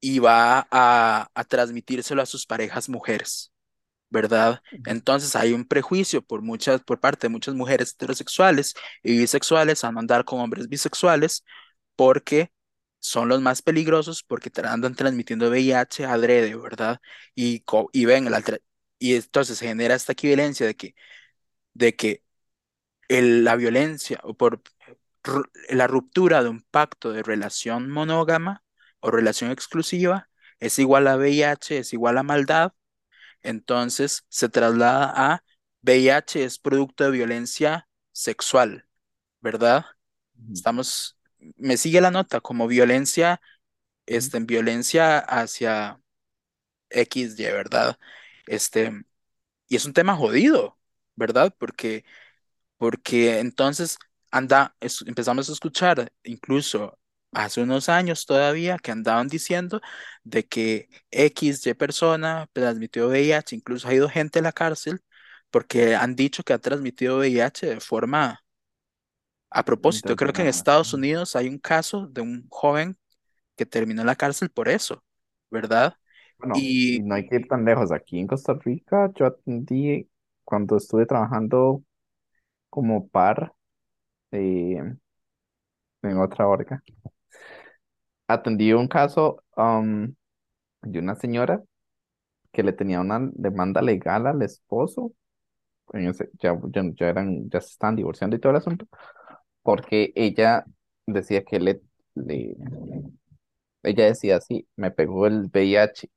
[0.00, 3.52] y va a, a transmitírselo a sus parejas mujeres,
[4.10, 4.62] ¿verdad?
[4.86, 9.92] Entonces hay un prejuicio por muchas, por parte de muchas mujeres heterosexuales y bisexuales a
[9.92, 11.44] no andar con hombres bisexuales
[11.96, 12.52] porque
[13.00, 17.00] son los más peligrosos porque te andan transmitiendo VIH adrede, ¿verdad?
[17.34, 18.42] Y, y ven, la
[18.98, 20.94] y entonces se genera esta equivalencia de que,
[21.74, 22.24] de que
[23.08, 24.62] el- la violencia o por
[25.68, 28.64] la ruptura de un pacto de relación monógama
[29.00, 32.72] o relación exclusiva es igual a VIH, es igual a maldad,
[33.42, 35.44] entonces se traslada a
[35.82, 38.86] VIH es producto de violencia sexual,
[39.40, 39.86] ¿verdad?
[40.54, 41.18] Estamos,
[41.56, 43.40] me sigue la nota como violencia,
[44.06, 46.00] este, en violencia hacia
[46.90, 47.98] XY, ¿verdad?
[48.46, 48.92] Este,
[49.68, 50.78] y es un tema jodido,
[51.16, 51.54] ¿verdad?
[51.58, 52.04] Porque
[52.78, 53.98] porque entonces
[54.30, 56.98] anda, es- empezamos a escuchar incluso
[57.32, 59.80] hace unos años todavía que andaban diciendo
[60.24, 65.00] de que X, Y persona transmitió VIH, incluso ha ido gente a la cárcel
[65.50, 68.42] porque han dicho que ha transmitido VIH de forma
[69.50, 70.16] a propósito.
[70.16, 70.48] Creo que en.
[70.48, 70.94] Estados.
[70.94, 72.98] Unidos hay un caso de un joven
[73.56, 75.04] que terminó en la cárcel por eso,
[75.50, 75.96] ¿verdad?
[76.38, 77.92] Bueno, y no hay que ir tan lejos.
[77.92, 80.08] Aquí en Costa Rica, yo atendí
[80.44, 81.82] cuando estuve trabajando
[82.70, 83.54] como par
[84.32, 84.78] eh,
[86.02, 86.82] en otra orga.
[88.28, 90.14] Atendí un caso um,
[90.82, 91.62] de una señora
[92.52, 95.12] que le tenía una demanda legal al esposo.
[95.92, 98.86] En ese- ya, ya, ya eran, ya se estaban divorciando y todo el asunto,
[99.62, 100.64] porque ella
[101.06, 101.80] decía que le,
[102.14, 102.56] le-
[103.82, 106.10] ella decía así, me pegó el VIH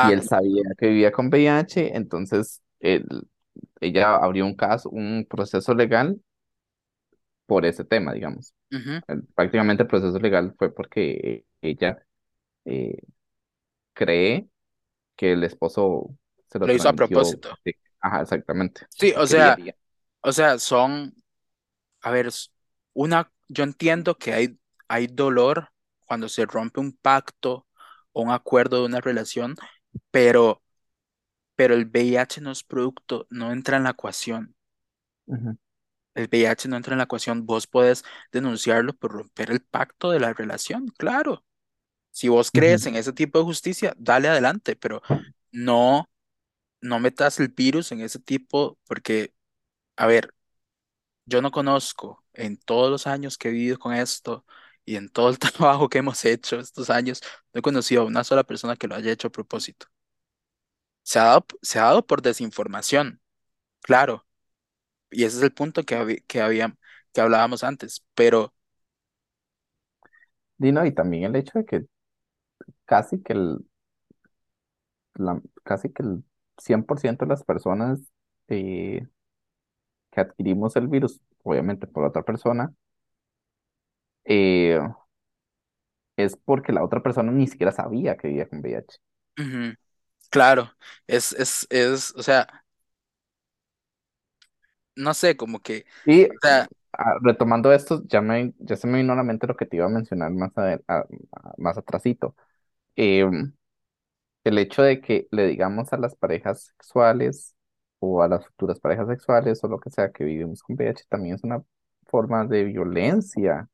[0.00, 3.28] y ajá, él sabía que vivía con VIH, entonces él-
[3.80, 6.20] ella abrió un caso, un proceso legal
[7.46, 8.54] por ese tema, digamos.
[9.08, 12.04] El- prácticamente el proceso legal fue porque ella
[12.66, 12.98] eh,
[13.94, 14.48] cree
[15.16, 16.10] que el esposo
[16.48, 17.50] se lo lo hizo a propósito.
[18.00, 19.62] Ajá, exactamente, Sí, o sea,
[20.22, 21.14] o sea, son
[22.02, 22.28] A ver,
[22.94, 24.58] una, yo entiendo que hay,
[24.88, 25.70] hay dolor
[26.06, 27.66] cuando se rompe un pacto
[28.12, 29.54] o un acuerdo de una relación,
[30.10, 30.62] pero,
[31.56, 34.56] pero el VIH no es producto, no entra en la ecuación.
[36.14, 37.46] El VIH no entra en la ecuación.
[37.46, 41.44] Vos podés denunciarlo por romper el pacto de la relación, claro.
[42.12, 45.02] Si vos crees en ese tipo de justicia, dale adelante, pero
[45.52, 46.10] no,
[46.80, 49.34] no metas el virus en ese tipo, porque,
[49.96, 50.34] a ver,
[51.28, 54.44] Yo no conozco en todos los años que he vivido con esto
[54.84, 57.20] y en todo el trabajo que hemos hecho estos años,
[57.52, 59.86] no he conocido a una sola persona que lo haya hecho a propósito.
[61.02, 63.20] Se ha dado, se ha dado por desinformación,
[63.82, 64.26] claro,
[65.10, 66.72] y ese es el punto que, que,
[67.12, 68.54] que hablábamos antes, pero
[70.56, 71.86] Dino, y también el hecho de que
[72.86, 73.58] casi que el,
[75.14, 76.24] la- casi que el
[76.58, 78.00] 100% de las personas
[78.48, 79.06] eh,
[80.24, 82.72] que adquirimos el virus, obviamente por otra persona,
[84.24, 84.78] eh,
[86.18, 88.98] es porque la otra persona ni siquiera sabía que vivía con VIH.
[90.30, 90.72] claro,
[91.06, 92.64] es, es, es, o sea,
[94.96, 96.70] no sé, como que, Y o sea,
[97.22, 99.86] retomando esto, ya, me, ya se me vino a la mente lo que te iba
[99.86, 101.06] a mencionar más, a- a-
[101.58, 102.34] más atrasito.
[102.96, 103.54] Em,
[104.44, 107.56] el hecho de que le digamos a las parejas sexuales
[108.00, 111.34] o a las futuras parejas sexuales o lo que sea que vivimos con VIH también
[111.36, 111.62] es una
[112.06, 113.68] forma de violencia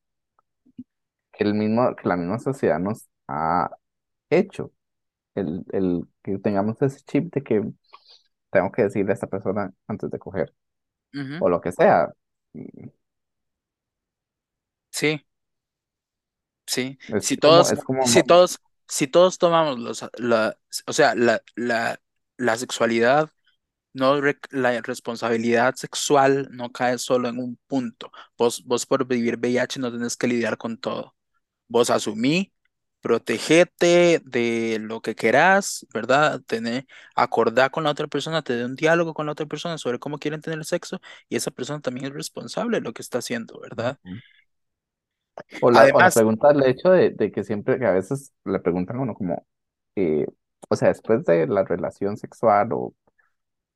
[1.33, 3.69] que, el mismo, que la misma sociedad nos ha
[4.29, 4.73] hecho.
[5.35, 7.63] El, el que tengamos ese chip de que
[8.51, 10.53] tengo que decirle a esta persona antes de coger
[11.13, 12.13] ujú, o lo que sea.
[14.91, 15.25] Sí.
[16.67, 20.57] Sí, Es si como, todos, es como, si todos, si todos tomamos los, la,
[20.87, 21.99] o sea, la, la,
[22.37, 23.31] la sexualidad,
[23.95, 28.11] no la responsabilidad sexual no cae solo en un punto.
[28.37, 31.15] Vos, vos por vivir VIH no tenés que lidiar con todo.
[31.67, 32.53] Vos asumí,
[33.01, 36.41] protegete de lo que querás, ¿verdad?
[36.45, 40.17] Tener, acordar con la otra persona, tener un diálogo con la otra persona sobre cómo
[40.19, 43.99] quieren tener sexo y esa persona también es responsable de lo que está haciendo, ¿verdad?
[45.61, 48.33] O la, o la Además, pregunta del hecho de, de que siempre, que a veces
[48.45, 49.45] le preguntan a uno como,
[49.95, 50.25] eh,
[50.69, 52.93] o sea, después de la relación sexual o,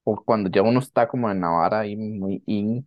[0.04, 2.86] o cuando ya uno está como en la vara ahí muy in,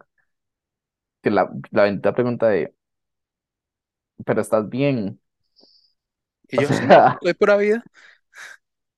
[1.23, 2.75] que la, la bendita pregunta de,
[4.25, 5.21] pero estás bien.
[6.49, 7.87] y O yo sí, sea, pura vida.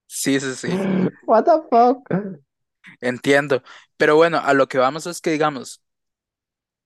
[0.07, 0.79] Sí, sí, sí,
[1.27, 2.09] what the fuck?
[3.01, 3.63] entiendo.
[3.97, 5.83] Pero bueno, a lo que vamos es que, digamos,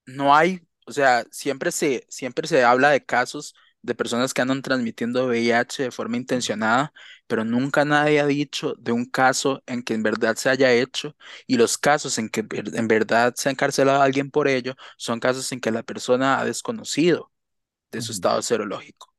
[0.06, 4.62] no hay, o sea, siempre se, siempre se habla de casos de personas que andan
[4.62, 6.92] transmitiendo VIH de forma intencionada,
[7.26, 11.16] pero nunca nadie ha dicho de un caso en que en verdad se haya hecho,
[11.46, 15.20] y los casos en que en verdad se ha encarcelado a alguien por ello son
[15.20, 17.32] casos en que la persona ha desconocido
[17.92, 19.14] de su estado serológico.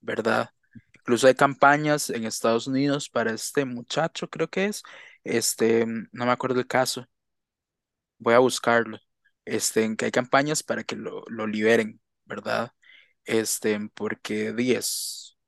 [0.00, 0.50] ¿verdad?
[0.94, 4.82] Incluso hay campañas en Estados Unidos para este muchacho, creo que es,
[5.24, 7.06] este, no me acuerdo el caso,
[8.18, 8.98] voy a buscarlo,
[9.44, 12.72] este, en que hay campañas para que lo, lo liberen, ¿verdad?
[13.30, 15.38] Este, porque 10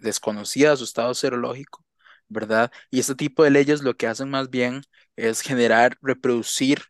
[0.00, 1.84] desconocida su estado serológico,
[2.28, 2.70] ¿verdad?
[2.90, 4.82] Y este tipo de leyes lo que hacen más bien
[5.16, 6.82] es generar, reproducir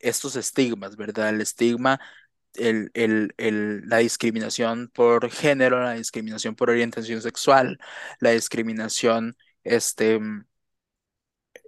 [0.00, 1.30] estos estigmas, ¿verdad?
[1.30, 2.00] El estigma,
[2.54, 7.78] el, el, el, la discriminación por género, la discriminación por orientación sexual,
[8.20, 10.20] la discriminación, este,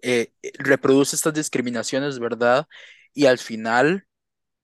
[0.02, 2.66] eh, reproduce estas discriminaciones, ¿verdad?
[3.12, 4.06] Y al final,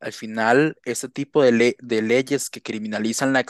[0.01, 3.45] al final, este tipo de, le- de leyes que criminalizan la,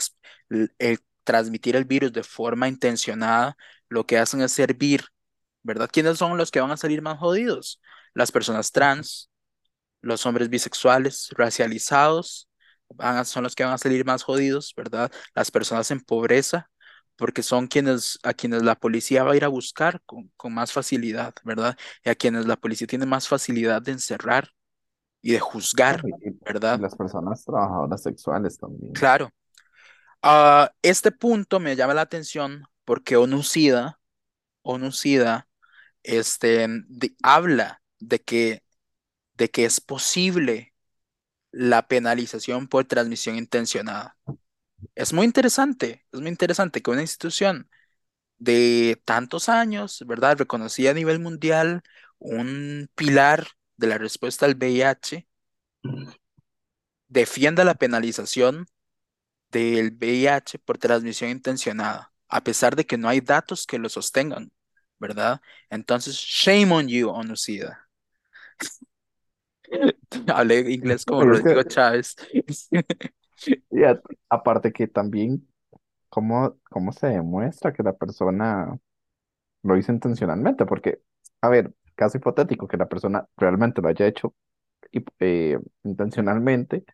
[0.79, 3.57] el, transmitir el virus de forma intencionada,
[3.89, 5.05] lo que hacen es servir,
[5.63, 5.89] ¿verdad?
[5.91, 7.81] ¿Quiénes son los que van a salir más jodidos?
[8.13, 9.29] Las personas trans,
[10.01, 12.49] los hombres bisexuales, racializados,
[13.25, 15.11] son los que van a salir más jodidos, ¿verdad?
[15.35, 16.69] Las personas en pobreza,
[17.15, 20.71] porque son quienes, a quienes la policía va a ir a buscar con, con más
[20.73, 21.77] facilidad, ¿verdad?
[22.03, 24.49] Y a quienes la policía tiene más facilidad de encerrar
[25.21, 26.13] y de juzgar, y
[26.45, 26.81] ¿verdad?
[26.81, 28.93] las personas trabajadoras sexuales también.
[28.93, 29.29] Claro.
[30.21, 33.99] Ah, este punto me llama la atención porque ONUCIDA,
[34.63, 35.47] ONUCIDA,
[36.03, 38.63] este, de- habla de que,
[39.35, 40.73] de que es posible
[41.51, 44.17] la penalización por transmisión intencionada.
[44.95, 47.69] Es muy interesante, es muy interesante que una institución
[48.39, 50.37] de tantos años, ¿verdad?
[50.37, 51.83] Reconocida a nivel mundial,
[52.19, 53.47] un pilar
[53.81, 55.27] de la respuesta al VIH,
[57.07, 58.65] defienda la penalización
[59.51, 64.51] del VIH por transmisión intencionada, a pesar de que no hay datos que lo sostengan,
[64.99, 65.41] ¿verdad?
[65.69, 67.89] Entonces, shame on you, ONUCIDA.
[70.27, 72.15] Hablé inglés como es que, Rodrigo Chávez.
[73.69, 75.47] y a- aparte que también,
[76.09, 78.77] ¿cómo, cómo se demuestra que la persona
[79.63, 80.65] lo hizo intencionalmente?
[80.67, 81.01] Porque,
[81.41, 84.35] a ver, caso hipotético, que la persona realmente lo haya hecho
[85.19, 86.85] eh, intencionalmente,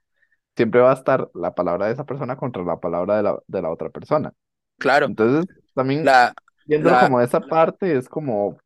[0.56, 3.62] siempre va a estar la palabra de esa persona contra la palabra de la, de
[3.64, 4.34] la otra persona.
[4.80, 6.34] Claro, Entonces, también la,
[6.66, 8.58] viéndolo la, como esa parte, es como.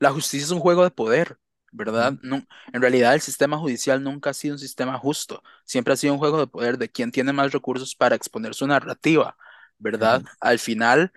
[0.00, 1.38] La justicia es un juego de poder,
[1.70, 2.14] ¿verdad?
[2.22, 6.12] No, en realidad el sistema judicial nunca ha sido un sistema justo, siempre ha sido
[6.14, 9.36] un juego de poder de quién tiene más recursos para exponer su narrativa,
[9.78, 10.22] ¿verdad?
[10.22, 11.12] ujú, Al final,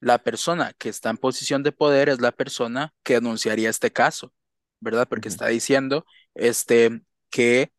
[0.00, 4.32] la persona que está en posición de poder es la persona que denunciaría este caso,
[4.80, 5.08] ¿verdad?
[5.08, 7.72] Porque está diciendo este, que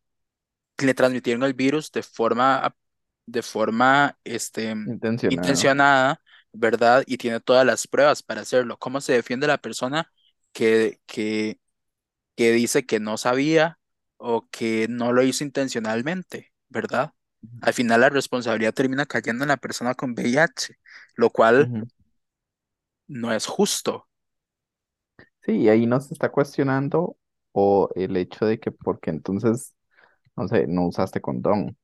[0.78, 2.74] le transmitieron el virus de forma,
[3.26, 4.74] de forma este,
[5.28, 6.20] intencionada,
[6.52, 7.04] ¿verdad?
[7.06, 8.78] Y tiene todas las pruebas para hacerlo.
[8.78, 10.10] ¿Cómo se defiende la persona
[10.52, 11.58] que, que,
[12.36, 13.78] que dice que no sabía
[14.16, 17.12] o que no lo hizo intencionalmente, ¿verdad?
[17.60, 20.76] Al final la responsabilidad termina cayendo en la persona con VIH,
[21.16, 21.72] lo cual.
[23.10, 24.08] No es justo.
[25.42, 27.16] Sí, y ahí no se está cuestionando
[27.52, 29.74] o el hecho de que porque entonces,
[30.36, 31.76] no sé, no usaste condón.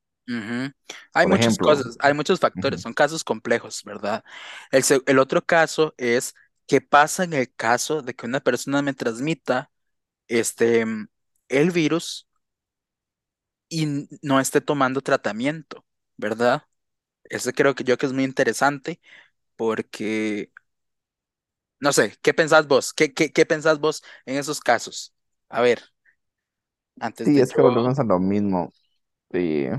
[1.14, 1.58] Hay por muchas ejemplo.
[1.58, 4.24] cosas, hay muchos factores, son casos complejos, ¿verdad?
[4.70, 6.34] El, el otro caso es
[6.66, 9.70] qué pasa en el caso de que una persona me transmita
[10.28, 10.86] este,
[11.48, 12.28] el virus
[13.68, 15.84] y no esté tomando tratamiento,
[16.16, 16.62] ¿verdad?
[17.24, 19.00] Eso creo que yo que es muy interesante
[19.56, 20.52] porque,
[21.80, 22.92] no sé, ¿qué pensás vos?
[22.94, 25.14] ¿Qué, qué, qué pensás vos en esos casos?
[25.48, 25.82] A ver,
[27.00, 28.72] antes Sí, de es que volvemos a lo mismo.
[29.32, 29.72] eh,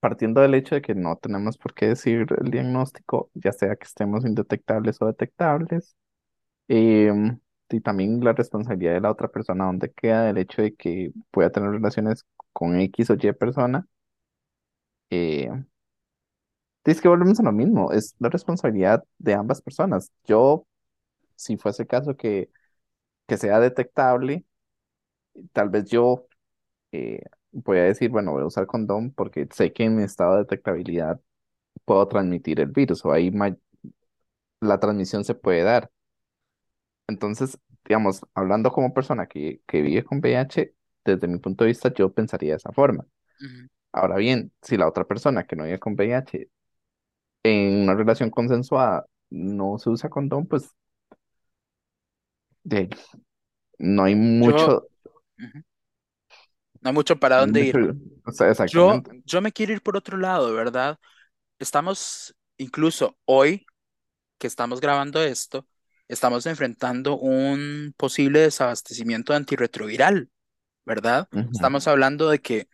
[0.00, 3.84] partiendo del hecho de que no tenemos por qué decir el diagnóstico, ya sea que
[3.84, 5.96] estemos indetectables o detectables,
[6.68, 11.12] em, y también la responsabilidad de la otra persona, donde queda el hecho de que
[11.32, 13.86] pueda tener relaciones con X o Y persona,
[15.10, 15.50] eh,
[16.84, 20.12] es que volvemos a lo mismo, es la responsabilidad de ambas personas.
[20.24, 20.66] Yo,
[21.36, 22.50] si fuese el caso que,
[23.26, 24.44] que sea detectable,
[25.52, 26.26] tal vez yo
[26.92, 27.22] eh,
[27.52, 30.40] voy a decir, bueno, voy a usar condón porque sé que en mi estado de
[30.40, 31.20] detectabilidad
[31.84, 33.30] puedo transmitir el virus o ahí
[34.60, 35.90] la transmisión se puede dar.
[37.08, 40.74] Entonces, digamos, hablando como persona que, que vive con VIH,
[41.04, 43.06] desde mi punto de vista, yo pensaría de esa forma.
[43.92, 46.50] Ahora bien, si la otra persona que no vive con VIH
[47.42, 50.70] en una relación consensuada no se usa condón, pues
[52.64, 52.88] de
[53.78, 54.88] no hay mucho,
[56.80, 57.76] no hay mucho para dónde ir.
[58.24, 60.98] o sea, Yo, yo me quiero ir por otro lado, ¿verdad?
[61.58, 63.66] Estamos, incluso hoy
[64.38, 65.66] que estamos grabando esto,
[66.08, 70.30] estamos enfrentando un posible desabastecimiento de antirretroviral,
[70.84, 71.28] ¿verdad?
[71.52, 72.68] Estamos hablando de que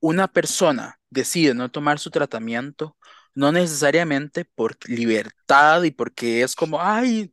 [0.00, 2.96] una persona decide no tomar su tratamiento,
[3.34, 7.32] no necesariamente por libertad y porque es como, ay,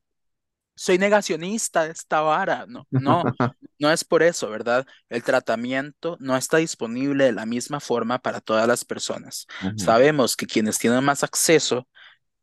[0.76, 2.66] soy negacionista de esta vara.
[2.68, 3.32] No, no,
[3.80, 4.86] no es por eso, ¿verdad?
[5.10, 9.48] El tratamiento no está disponible de la misma forma para todas las personas.
[9.76, 11.88] Sabemos que quienes tienen más acceso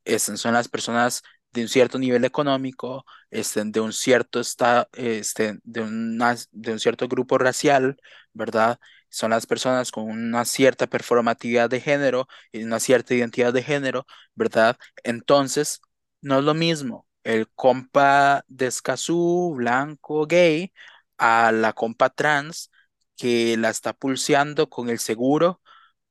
[0.05, 5.59] este, son las personas de un cierto nivel económico, este, de un cierto esta- este,
[5.65, 7.97] de una- de un cierto grupo racial,
[8.33, 8.79] ¿verdad?
[9.17, 14.07] Son las personas con una cierta performatividad de género y una cierta identidad de género,
[14.35, 14.77] ¿verdad?
[15.05, 15.81] Entonces,
[16.21, 20.73] no es lo mismo el compa de Escazú, blanco, gay,
[21.19, 22.71] a la compa trans
[23.17, 25.61] que la está pulseando con el seguro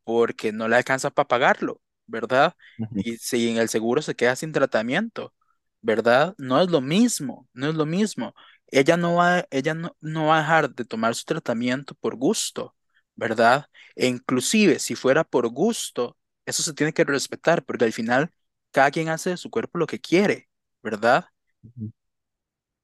[0.04, 2.56] porque no le alcanza para pagarlo, ¿verdad?
[2.94, 5.34] Y si en el seguro se queda sin tratamiento,
[5.82, 6.36] ¿verdad?
[6.38, 8.34] No es lo mismo, no es lo mismo.
[8.68, 12.76] Ella no va, ella no, no va a dejar de tomar su tratamiento por gusto,
[13.16, 13.68] ¿verdad?
[13.96, 18.32] E inclusive si fuera por gusto, eso se tiene que respetar, porque al final
[18.72, 20.50] cada quien hace de su cuerpo lo que quiere,
[20.84, 21.26] ¿verdad?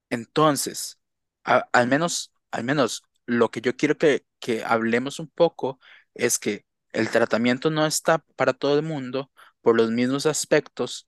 [0.09, 0.99] Entonces,
[1.43, 5.79] a- al menos, al menos lo que yo quiero que, que hablemos un poco
[6.13, 11.07] es que el tratamiento no está para todo el mundo por los mismos aspectos,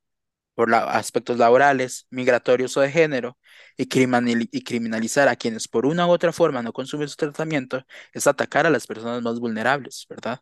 [0.62, 3.38] por la- aspectos laborales, migratorios o de género,
[3.78, 7.84] y, criminali- y criminalizar a quienes por una u otra forma no consumen su tratamiento
[8.14, 10.42] es atacar a las personas más vulnerables, ¿verdad?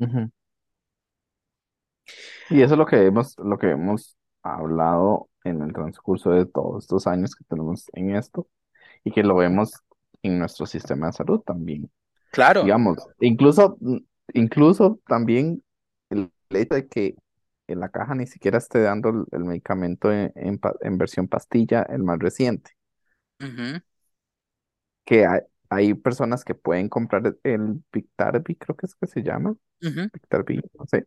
[0.00, 0.30] ujú.
[2.48, 6.84] Y eso es lo que hemos, lo que hemos hablado en el transcurso de todos
[6.84, 8.48] estos años que tenemos en esto
[9.04, 9.72] y que lo vemos
[10.22, 11.90] en nuestro sistema de salud también.
[12.30, 13.78] Claro, Digamos, incluso,
[14.34, 15.62] incluso también
[16.10, 17.16] el hecho de que
[17.72, 22.02] en la caja ni siquiera esté dando el, el medicamento en, en versión pastilla, el
[22.02, 22.72] más reciente,
[25.04, 29.54] que hay, hay personas que pueden comprar el Biktarvy, creo que es que se llama,
[29.82, 31.06] ujú, Biktarvy, no sé,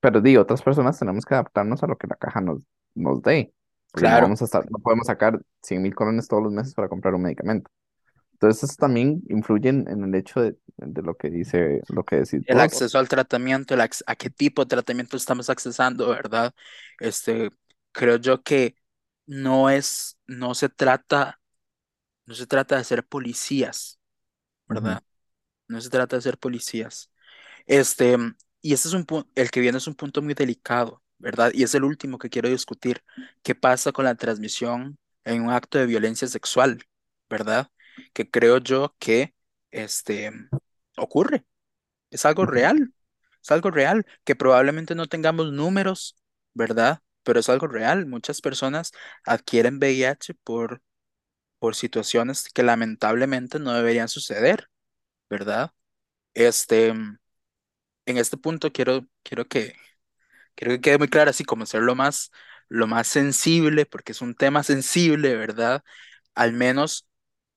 [0.00, 3.52] pero di, otras personas tenemos que adaptarnos a lo que la caja nos, nos dé,
[3.94, 4.20] no claro.
[4.20, 7.22] vamos a estar, no podemos sacar cien mil colones todos los meses para comprar un
[7.22, 7.70] medicamento.
[8.40, 12.40] Entonces, eso también influye en, el hecho de, de lo que dice, lo que decís
[12.46, 16.54] el acceso al tratamiento, el a qué tipo de tratamiento estamos accesando, ¿verdad?
[16.98, 17.50] Este,
[17.92, 18.76] creo yo que
[19.26, 21.38] no es, no se trata,
[22.24, 24.00] no se trata de ser policías,
[24.66, 25.02] ¿verdad?
[25.68, 27.12] No se trata de ser policías.
[27.66, 28.16] Este,
[28.62, 31.50] y este es un punto, el que viene es un punto muy delicado, ¿verdad?
[31.52, 33.04] Y es el último que quiero discutir.
[33.42, 36.82] ¿Qué pasa con la transmisión en un acto de violencia sexual,
[37.28, 37.70] ¿verdad?
[38.12, 39.34] Que creo yo que,
[39.70, 40.32] este,
[40.96, 41.44] ocurre.
[42.10, 42.92] Es algo real,
[43.42, 46.16] es algo real, que probablemente no tengamos números,
[46.54, 47.00] ¿verdad?
[47.24, 48.06] Pero es algo real.
[48.06, 48.92] Muchas personas
[49.26, 50.82] adquieren VIH por,
[51.58, 54.68] por situaciones que lamentablemente no deberían suceder,
[55.30, 55.72] ¿verdad?
[56.34, 57.20] Este, en
[58.06, 59.74] este punto quiero, quiero que,
[60.56, 62.32] quiero que quede muy claro, así como ser lo más,
[62.68, 65.84] lo más sensible, porque es un tema sensible, ¿verdad?
[66.36, 67.08] Al menos,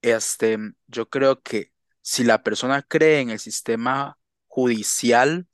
[0.04, 1.74] este, yo creo que
[2.04, 5.48] si la persona cree en el sistema judicial,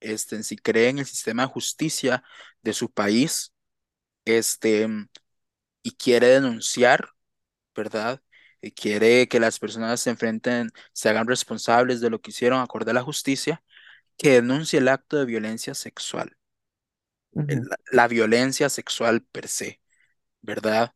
[0.00, 2.24] este, si cree en el sistema de justicia
[2.62, 3.54] de su país,
[4.24, 4.88] este,
[5.82, 7.10] y quiere denunciar,
[7.76, 8.22] ¿verdad?
[8.62, 12.92] Y quiere que las personas se enfrenten, se hagan responsables de lo que hicieron acorde
[12.92, 13.62] a la justicia,
[14.18, 16.36] que denuncie el acto de violencia sexual,
[17.92, 19.80] la violencia sexual per se,
[20.42, 20.94] ¿verdad?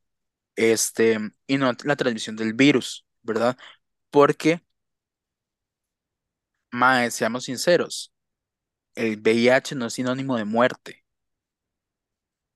[0.58, 3.56] Este, y no la transmisión del virus, ¿verdad?
[4.10, 4.62] Porque,
[6.72, 8.12] mae, seamos sinceros,
[8.96, 11.04] el VIH no es sinónimo de muerte.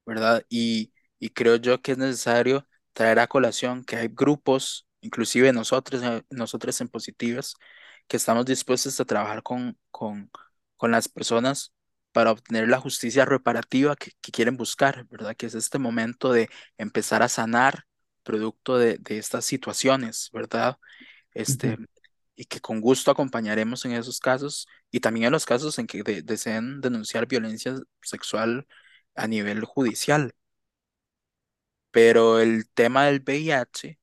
[0.07, 0.45] ¿verdad?
[0.49, 6.03] Y, y creo yo que es necesario traer a colación que hay grupos, inclusive nosotros,
[6.03, 7.55] eh, nosotros en Positivas,
[8.09, 10.31] que estamos dispuestos a trabajar con, con,
[10.77, 11.73] con las personas
[12.13, 15.35] para obtener la justicia reparativa que, que quieren buscar, ¿verdad?
[15.37, 17.85] Que es este momento de empezar a sanar
[18.23, 20.79] producto de, de estas situaciones, ¿verdad?
[21.35, 21.79] Este,
[22.37, 26.03] y que con gusto acompañaremos en esos casos y también en los casos en que
[26.03, 28.67] de- deseen denunciar violencia sexual
[29.15, 30.35] a nivel judicial.
[31.91, 33.99] Pero el tema del VIH,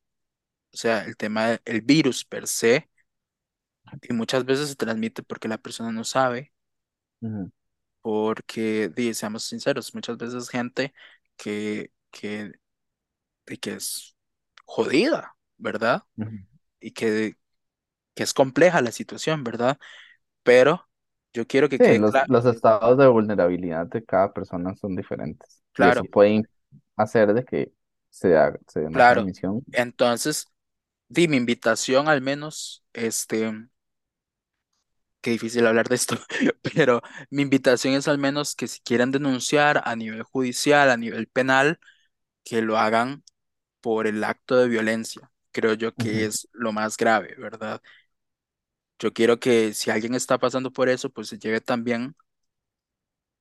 [0.73, 2.89] o sea, el tema del virus per se,
[4.01, 6.51] y muchas veces se transmite porque la persona no sabe,
[8.01, 10.93] porque, seamos sinceros, muchas veces gente
[11.37, 12.53] que, que,
[13.49, 14.17] de que es
[14.65, 16.03] jodida, ¿verdad?
[16.81, 17.37] Y que,
[18.15, 19.79] que es compleja la situación, ¿verdad?
[20.43, 20.89] Pero
[21.33, 24.95] yo quiero que Sí, quede los, claro, los estados de vulnerabilidad de cada persona son
[24.97, 26.43] diferentes y claro, eso puede
[26.97, 27.71] hacer de que
[28.09, 29.31] se haga- se dé una claro.
[29.41, 29.65] transmisión.
[29.71, 30.47] Entonces,
[31.09, 33.51] di mi invitación al menos, este,
[35.21, 36.17] qué difícil hablar de esto,
[36.75, 41.27] pero mi invitación es al menos que si quieren denunciar a nivel judicial, a nivel
[41.27, 41.79] penal,
[42.43, 43.23] que lo hagan
[43.81, 45.31] por el acto de violencia.
[45.51, 47.81] Creo yo que es lo más grave, ¿verdad?
[48.99, 52.15] Yo quiero que si alguien está pasando por eso, pues se lleve también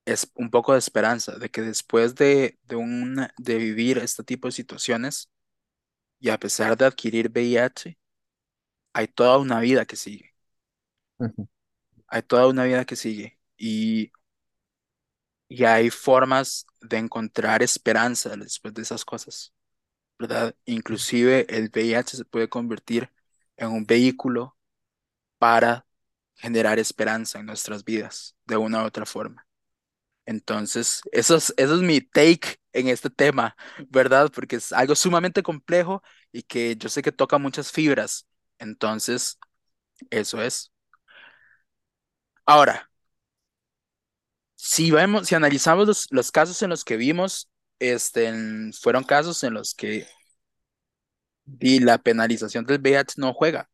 [0.05, 4.49] es un poco de esperanza de que después de, de, un, de vivir este tipo
[4.49, 5.31] de situaciones
[6.21, 7.99] y a pesar de adquirir VIH,
[8.95, 10.35] hay toda una vida que sigue,
[12.09, 14.13] hay toda una vida que sigue y,
[15.49, 19.53] y hay formas de encontrar esperanza después de esas cosas,
[20.19, 20.55] ¿verdad?
[20.67, 23.11] Inclusive el VIH se puede convertir
[23.57, 24.57] en un vehículo
[25.39, 25.87] para
[26.37, 29.47] generar esperanza en nuestras vidas de una u otra forma.
[30.27, 33.57] Entonces, eso es, eso es mi take en este tema,
[33.89, 34.31] ¿verdad?
[34.35, 36.03] Porque es algo sumamente complejo
[36.33, 38.27] y que yo sé que toca muchas fibras.
[38.59, 39.39] Entonces,
[40.11, 40.73] eso es.
[42.47, 42.89] Ahora,
[44.57, 47.49] si vemos, si analizamos los, los casos en los que vimos,
[47.81, 48.33] este,
[48.81, 50.07] fueron casos en los que
[51.45, 53.71] di, la penalización del VIH no juega,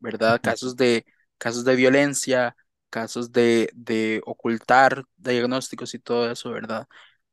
[0.00, 0.40] ¿verdad?
[0.42, 1.06] Casos de,
[1.38, 2.56] casos de violencia,
[2.90, 6.88] casos de, de ocultar diagnósticos y todo eso, ¿verdad?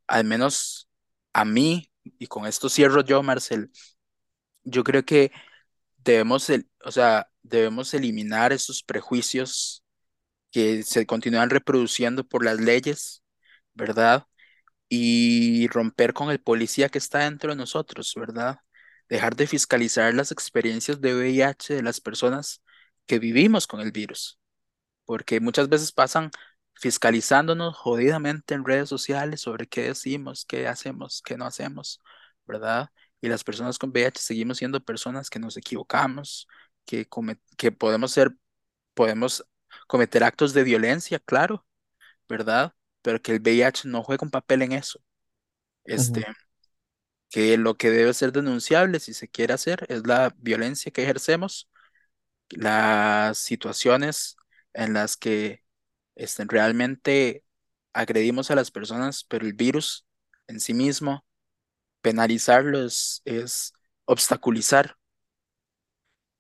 [0.07, 0.89] Al menos
[1.33, 3.71] a mí, y con esto cierro yo, Marcel,
[4.63, 5.31] yo creo que
[5.97, 9.83] debemos, el- o sea, debemos eliminar esos prejuicios
[10.51, 13.23] que se continúan reproduciendo por las leyes,
[13.73, 14.25] ¿verdad?
[14.89, 18.59] Y romper con el policía que está dentro de nosotros, ¿verdad?
[19.09, 22.61] Dejar de fiscalizar las experiencias de VIH de las personas
[23.07, 24.39] que vivimos con el virus
[25.05, 26.31] porque muchas veces pasan
[26.73, 32.01] fiscalizándonos jodidamente en redes sociales sobre qué decimos, qué hacemos, qué no hacemos,
[32.45, 32.89] ¿verdad?
[33.21, 36.47] Y las personas con VIH seguimos siendo personas que nos equivocamos,
[36.85, 38.35] que, come- que podemos ser,
[38.95, 39.45] podemos
[39.87, 41.65] cometer actos de violencia, claro,
[42.29, 42.74] ¿verdad?
[43.05, 44.99] Pero que el VIH no juega un papel en eso.
[45.83, 46.25] Este,
[47.29, 51.69] que lo que debe ser denunciable, si se quiere hacer, es la violencia que ejercemos,
[52.49, 54.37] las situaciones
[54.73, 55.63] en las que
[56.15, 57.43] este, realmente
[57.93, 60.07] agredimos a las personas, pero el virus
[60.47, 61.27] en sí mismo,
[62.01, 63.73] penalizarlos es
[64.05, 64.97] obstaculizar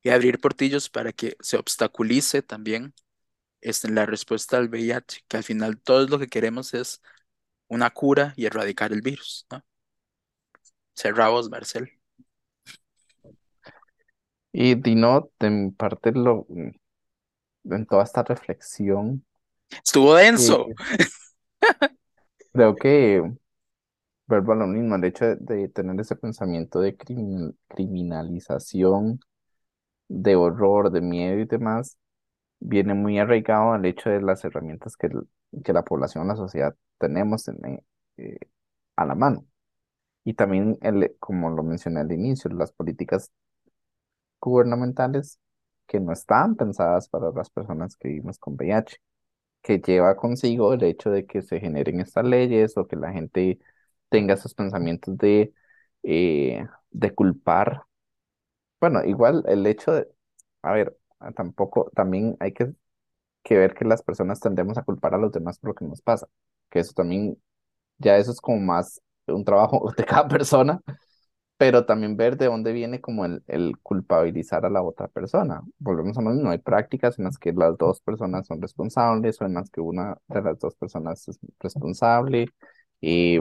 [0.01, 2.95] y abrir portillos para que se obstaculice también
[3.61, 7.01] este, la respuesta al VIH, que al final todo lo que queremos es
[7.69, 9.63] una cura y erradicar el virus, ¿no?
[10.93, 11.89] Cerramos, Marcel.
[14.51, 16.47] Y Dino, mi parte, lo,
[17.65, 19.25] en toda esta reflexión,
[19.69, 20.69] Estuvo denso.
[20.69, 20.75] eh,
[22.53, 23.21] creo que
[24.27, 29.19] vuelvo a lo mismo, el hecho de, de tener ese pensamiento de crimin- criminalización,
[30.09, 31.97] de horror, de miedo y demás,
[32.59, 35.09] viene muy arraigado al hecho de las herramientas que,
[35.63, 37.83] que la población, la sociedad tenemos en,
[38.17, 38.37] eh,
[38.95, 39.45] a la mano.
[40.25, 43.31] Y también, el, como lo mencioné al inicio, las políticas
[44.41, 45.39] gubernamentales
[45.87, 48.97] que no están pensadas para las personas que vivimos con VIH,
[49.61, 53.59] que lleva consigo el hecho de que se generen estas leyes o que la gente
[54.09, 55.53] tenga esos pensamientos de,
[56.03, 57.83] eh, de culpar.
[58.81, 60.07] Bueno, igual el hecho de,
[60.63, 60.97] a ver,
[61.35, 62.73] tampoco, también hay que,
[63.43, 66.01] que ver que las personas tendemos a culpar a los demás por lo que nos
[66.01, 66.27] pasa,
[66.71, 67.37] que eso también,
[67.99, 70.81] ya eso es como más un trabajo de cada persona
[71.57, 75.61] pero también ver de dónde viene como el, el culpabilizar a la otra persona.
[75.79, 79.45] Volvemos a lo mismo, hay prácticas en las que las dos personas son responsables o
[79.45, 82.47] en las que una de las dos personas es responsable,
[83.01, 83.39] y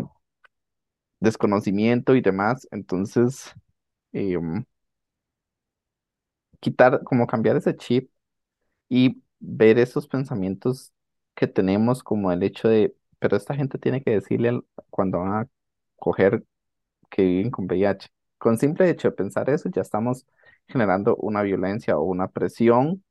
[1.20, 2.68] desconocimiento y demás.
[2.70, 3.53] Entonces,
[4.12, 4.37] eh,
[6.64, 8.10] quitar, como cambiar ese chip
[8.88, 10.92] y ver esos pensamientos
[11.34, 15.32] que tenemos como el hecho de, pero esta gente tiene que decirle al- cuando van
[15.34, 15.48] a
[15.96, 16.44] coger
[17.10, 18.08] que viven con VIH.
[18.38, 20.26] Con simple hecho de pensar eso, ya estamos
[20.68, 23.04] generando una violencia o una presión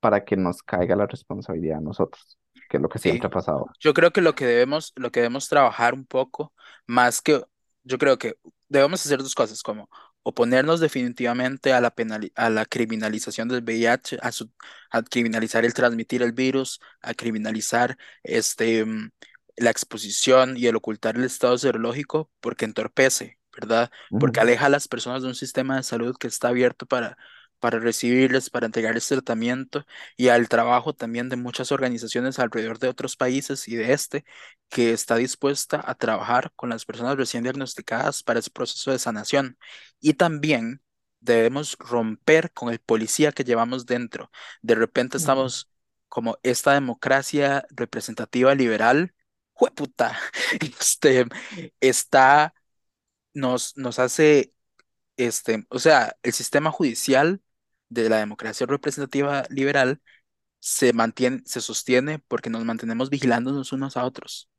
[0.00, 3.28] para que nos caiga la responsabilidad a nosotros, que es lo que siempre Sí.
[3.28, 3.72] ha pasado.
[3.80, 6.52] Yo creo que lo que debemos, lo que debemos trabajar un poco,
[6.86, 7.42] más que,
[7.84, 8.34] yo creo que
[8.68, 9.88] debemos hacer dos cosas, como
[10.24, 14.50] oponernos definitivamente a la penali- a la criminalización del VIH, a, su-
[14.90, 19.10] a criminalizar el transmitir el virus, a criminalizar este, mm,
[19.58, 23.90] la exposición y el ocultar el estado serológico, porque entorpece, ¿verdad?
[24.18, 27.16] Porque aleja a las personas de un sistema de salud que está abierto para,
[27.60, 29.84] para recibirles, para entregarles tratamiento
[30.16, 34.24] y al trabajo también de muchas organizaciones alrededor de otros países y de este,
[34.68, 39.58] que está dispuesta a trabajar con las personas recién diagnosticadas para ese proceso de sanación.
[40.00, 40.82] Y también
[41.20, 44.30] debemos romper con el policía que llevamos dentro.
[44.62, 45.70] De repente estamos
[46.08, 49.14] como esta democracia representativa liberal,
[49.52, 50.18] jueputa,
[50.80, 51.26] este,
[51.80, 52.54] está,
[53.34, 54.52] nos, nos hace,
[55.16, 57.42] este, o sea, el sistema judicial
[57.94, 60.00] de la democracia representativa liberal
[60.60, 64.50] se mantiene, se sostiene porque nos mantenemos vigilándonos unos a otros,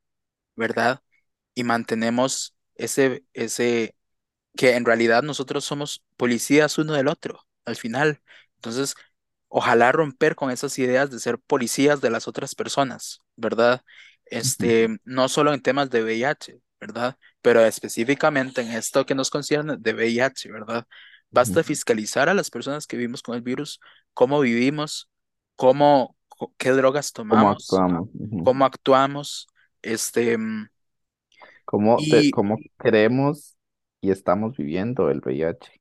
[0.56, 1.02] ¿verdad?
[1.54, 3.96] Y mantenemos ese, ese,
[4.56, 8.22] que en realidad nosotros somos policías uno del otro, al final.
[8.56, 8.94] Entonces,
[9.48, 13.82] ojalá romper con esas ideas de ser policías de las otras personas, ¿verdad?
[14.26, 17.16] Este, no solo en temas de VIH, ¿verdad?
[17.42, 20.86] Pero específicamente en esto que nos concierne de VIH, ¿verdad?
[21.36, 23.78] Basta fiscalizar a las personas que vivimos con el virus,
[24.14, 25.10] cómo vivimos,
[25.54, 26.16] cómo,
[26.56, 29.46] qué drogas tomamos, cómo actuamos, cómo actuamos,
[29.82, 30.38] este,
[31.66, 33.54] cómo, y, cómo queremos
[34.00, 35.78] y estamos viviendo el VIH.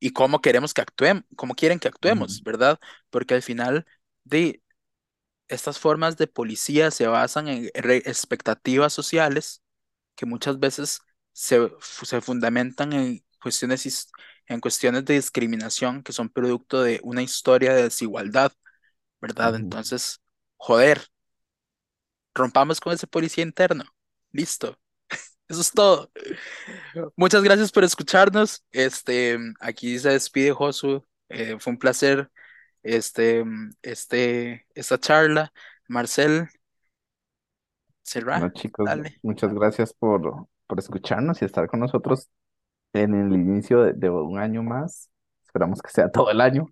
[0.00, 2.80] Y cómo queremos que actuemos, cómo quieren que actuemos, ¿verdad?
[3.10, 3.86] Porque al final
[4.24, 4.60] de
[5.46, 9.62] estas formas de policía se basan en expectativas sociales
[10.16, 11.00] que muchas veces
[11.32, 14.10] se, se fundamentan en cuestiones,
[14.50, 18.52] en cuestiones de discriminación que son producto de una historia de desigualdad,
[19.20, 19.54] ¿verdad?
[19.54, 20.20] Entonces,
[20.56, 21.06] joder,
[22.34, 23.84] rompamos con ese policía interno.
[24.32, 24.76] Listo.
[25.48, 26.10] Eso es todo.
[27.16, 28.64] Muchas gracias por escucharnos.
[28.72, 31.06] Este, aquí se despide Josu.
[31.28, 32.28] Eh, fue un placer
[32.82, 33.44] este,
[33.82, 35.52] este, esta charla.
[35.86, 36.48] Marcel,
[38.02, 38.52] cerrar.
[38.54, 38.90] Chicos,
[39.22, 42.28] muchas gracias por, por escucharnos y estar con nosotros
[42.92, 45.10] en el inicio de, un año más.
[45.44, 46.66] Esperamos que sea todo el año.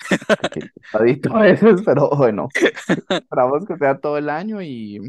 [0.92, 0.98] a
[1.40, 2.48] veces, pero bueno,
[3.08, 5.00] esperamos que sea todo el año y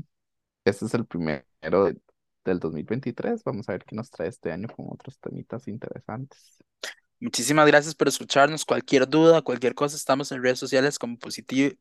[0.63, 1.43] este es el primero
[1.85, 1.97] de,
[2.45, 3.43] del 2023.
[3.43, 6.57] Vamos a ver qué nos trae este año con otros temitas interesantes.
[7.19, 8.65] Muchísimas gracias por escucharnos.
[8.65, 11.77] Cualquier duda, cualquier cosa, estamos en redes sociales como Positiv,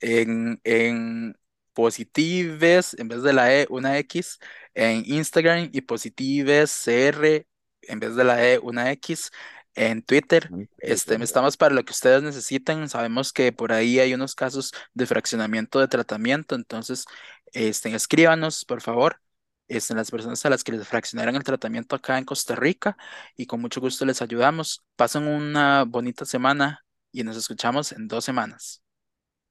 [0.00, 1.36] en, en
[1.78, 4.40] Positives, en vez de la E, una X,
[4.74, 7.46] en Instagram y Positives CR,
[7.82, 9.30] en vez de la E, una X
[9.74, 10.52] en Twitter.
[10.78, 12.88] Este, estamos para lo que ustedes necesiten.
[12.88, 17.04] Sabemos que por ahí hay unos casos de fraccionamiento de tratamiento, entonces
[17.52, 19.20] este, escríbanos, por favor.
[19.68, 22.96] Este, las personas a las que les fraccionaron el tratamiento acá en Costa Rica
[23.36, 24.82] y con mucho gusto les ayudamos.
[24.96, 28.82] Pasen una bonita semana y nos escuchamos en dos semanas.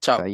[0.02, 0.28] Chao.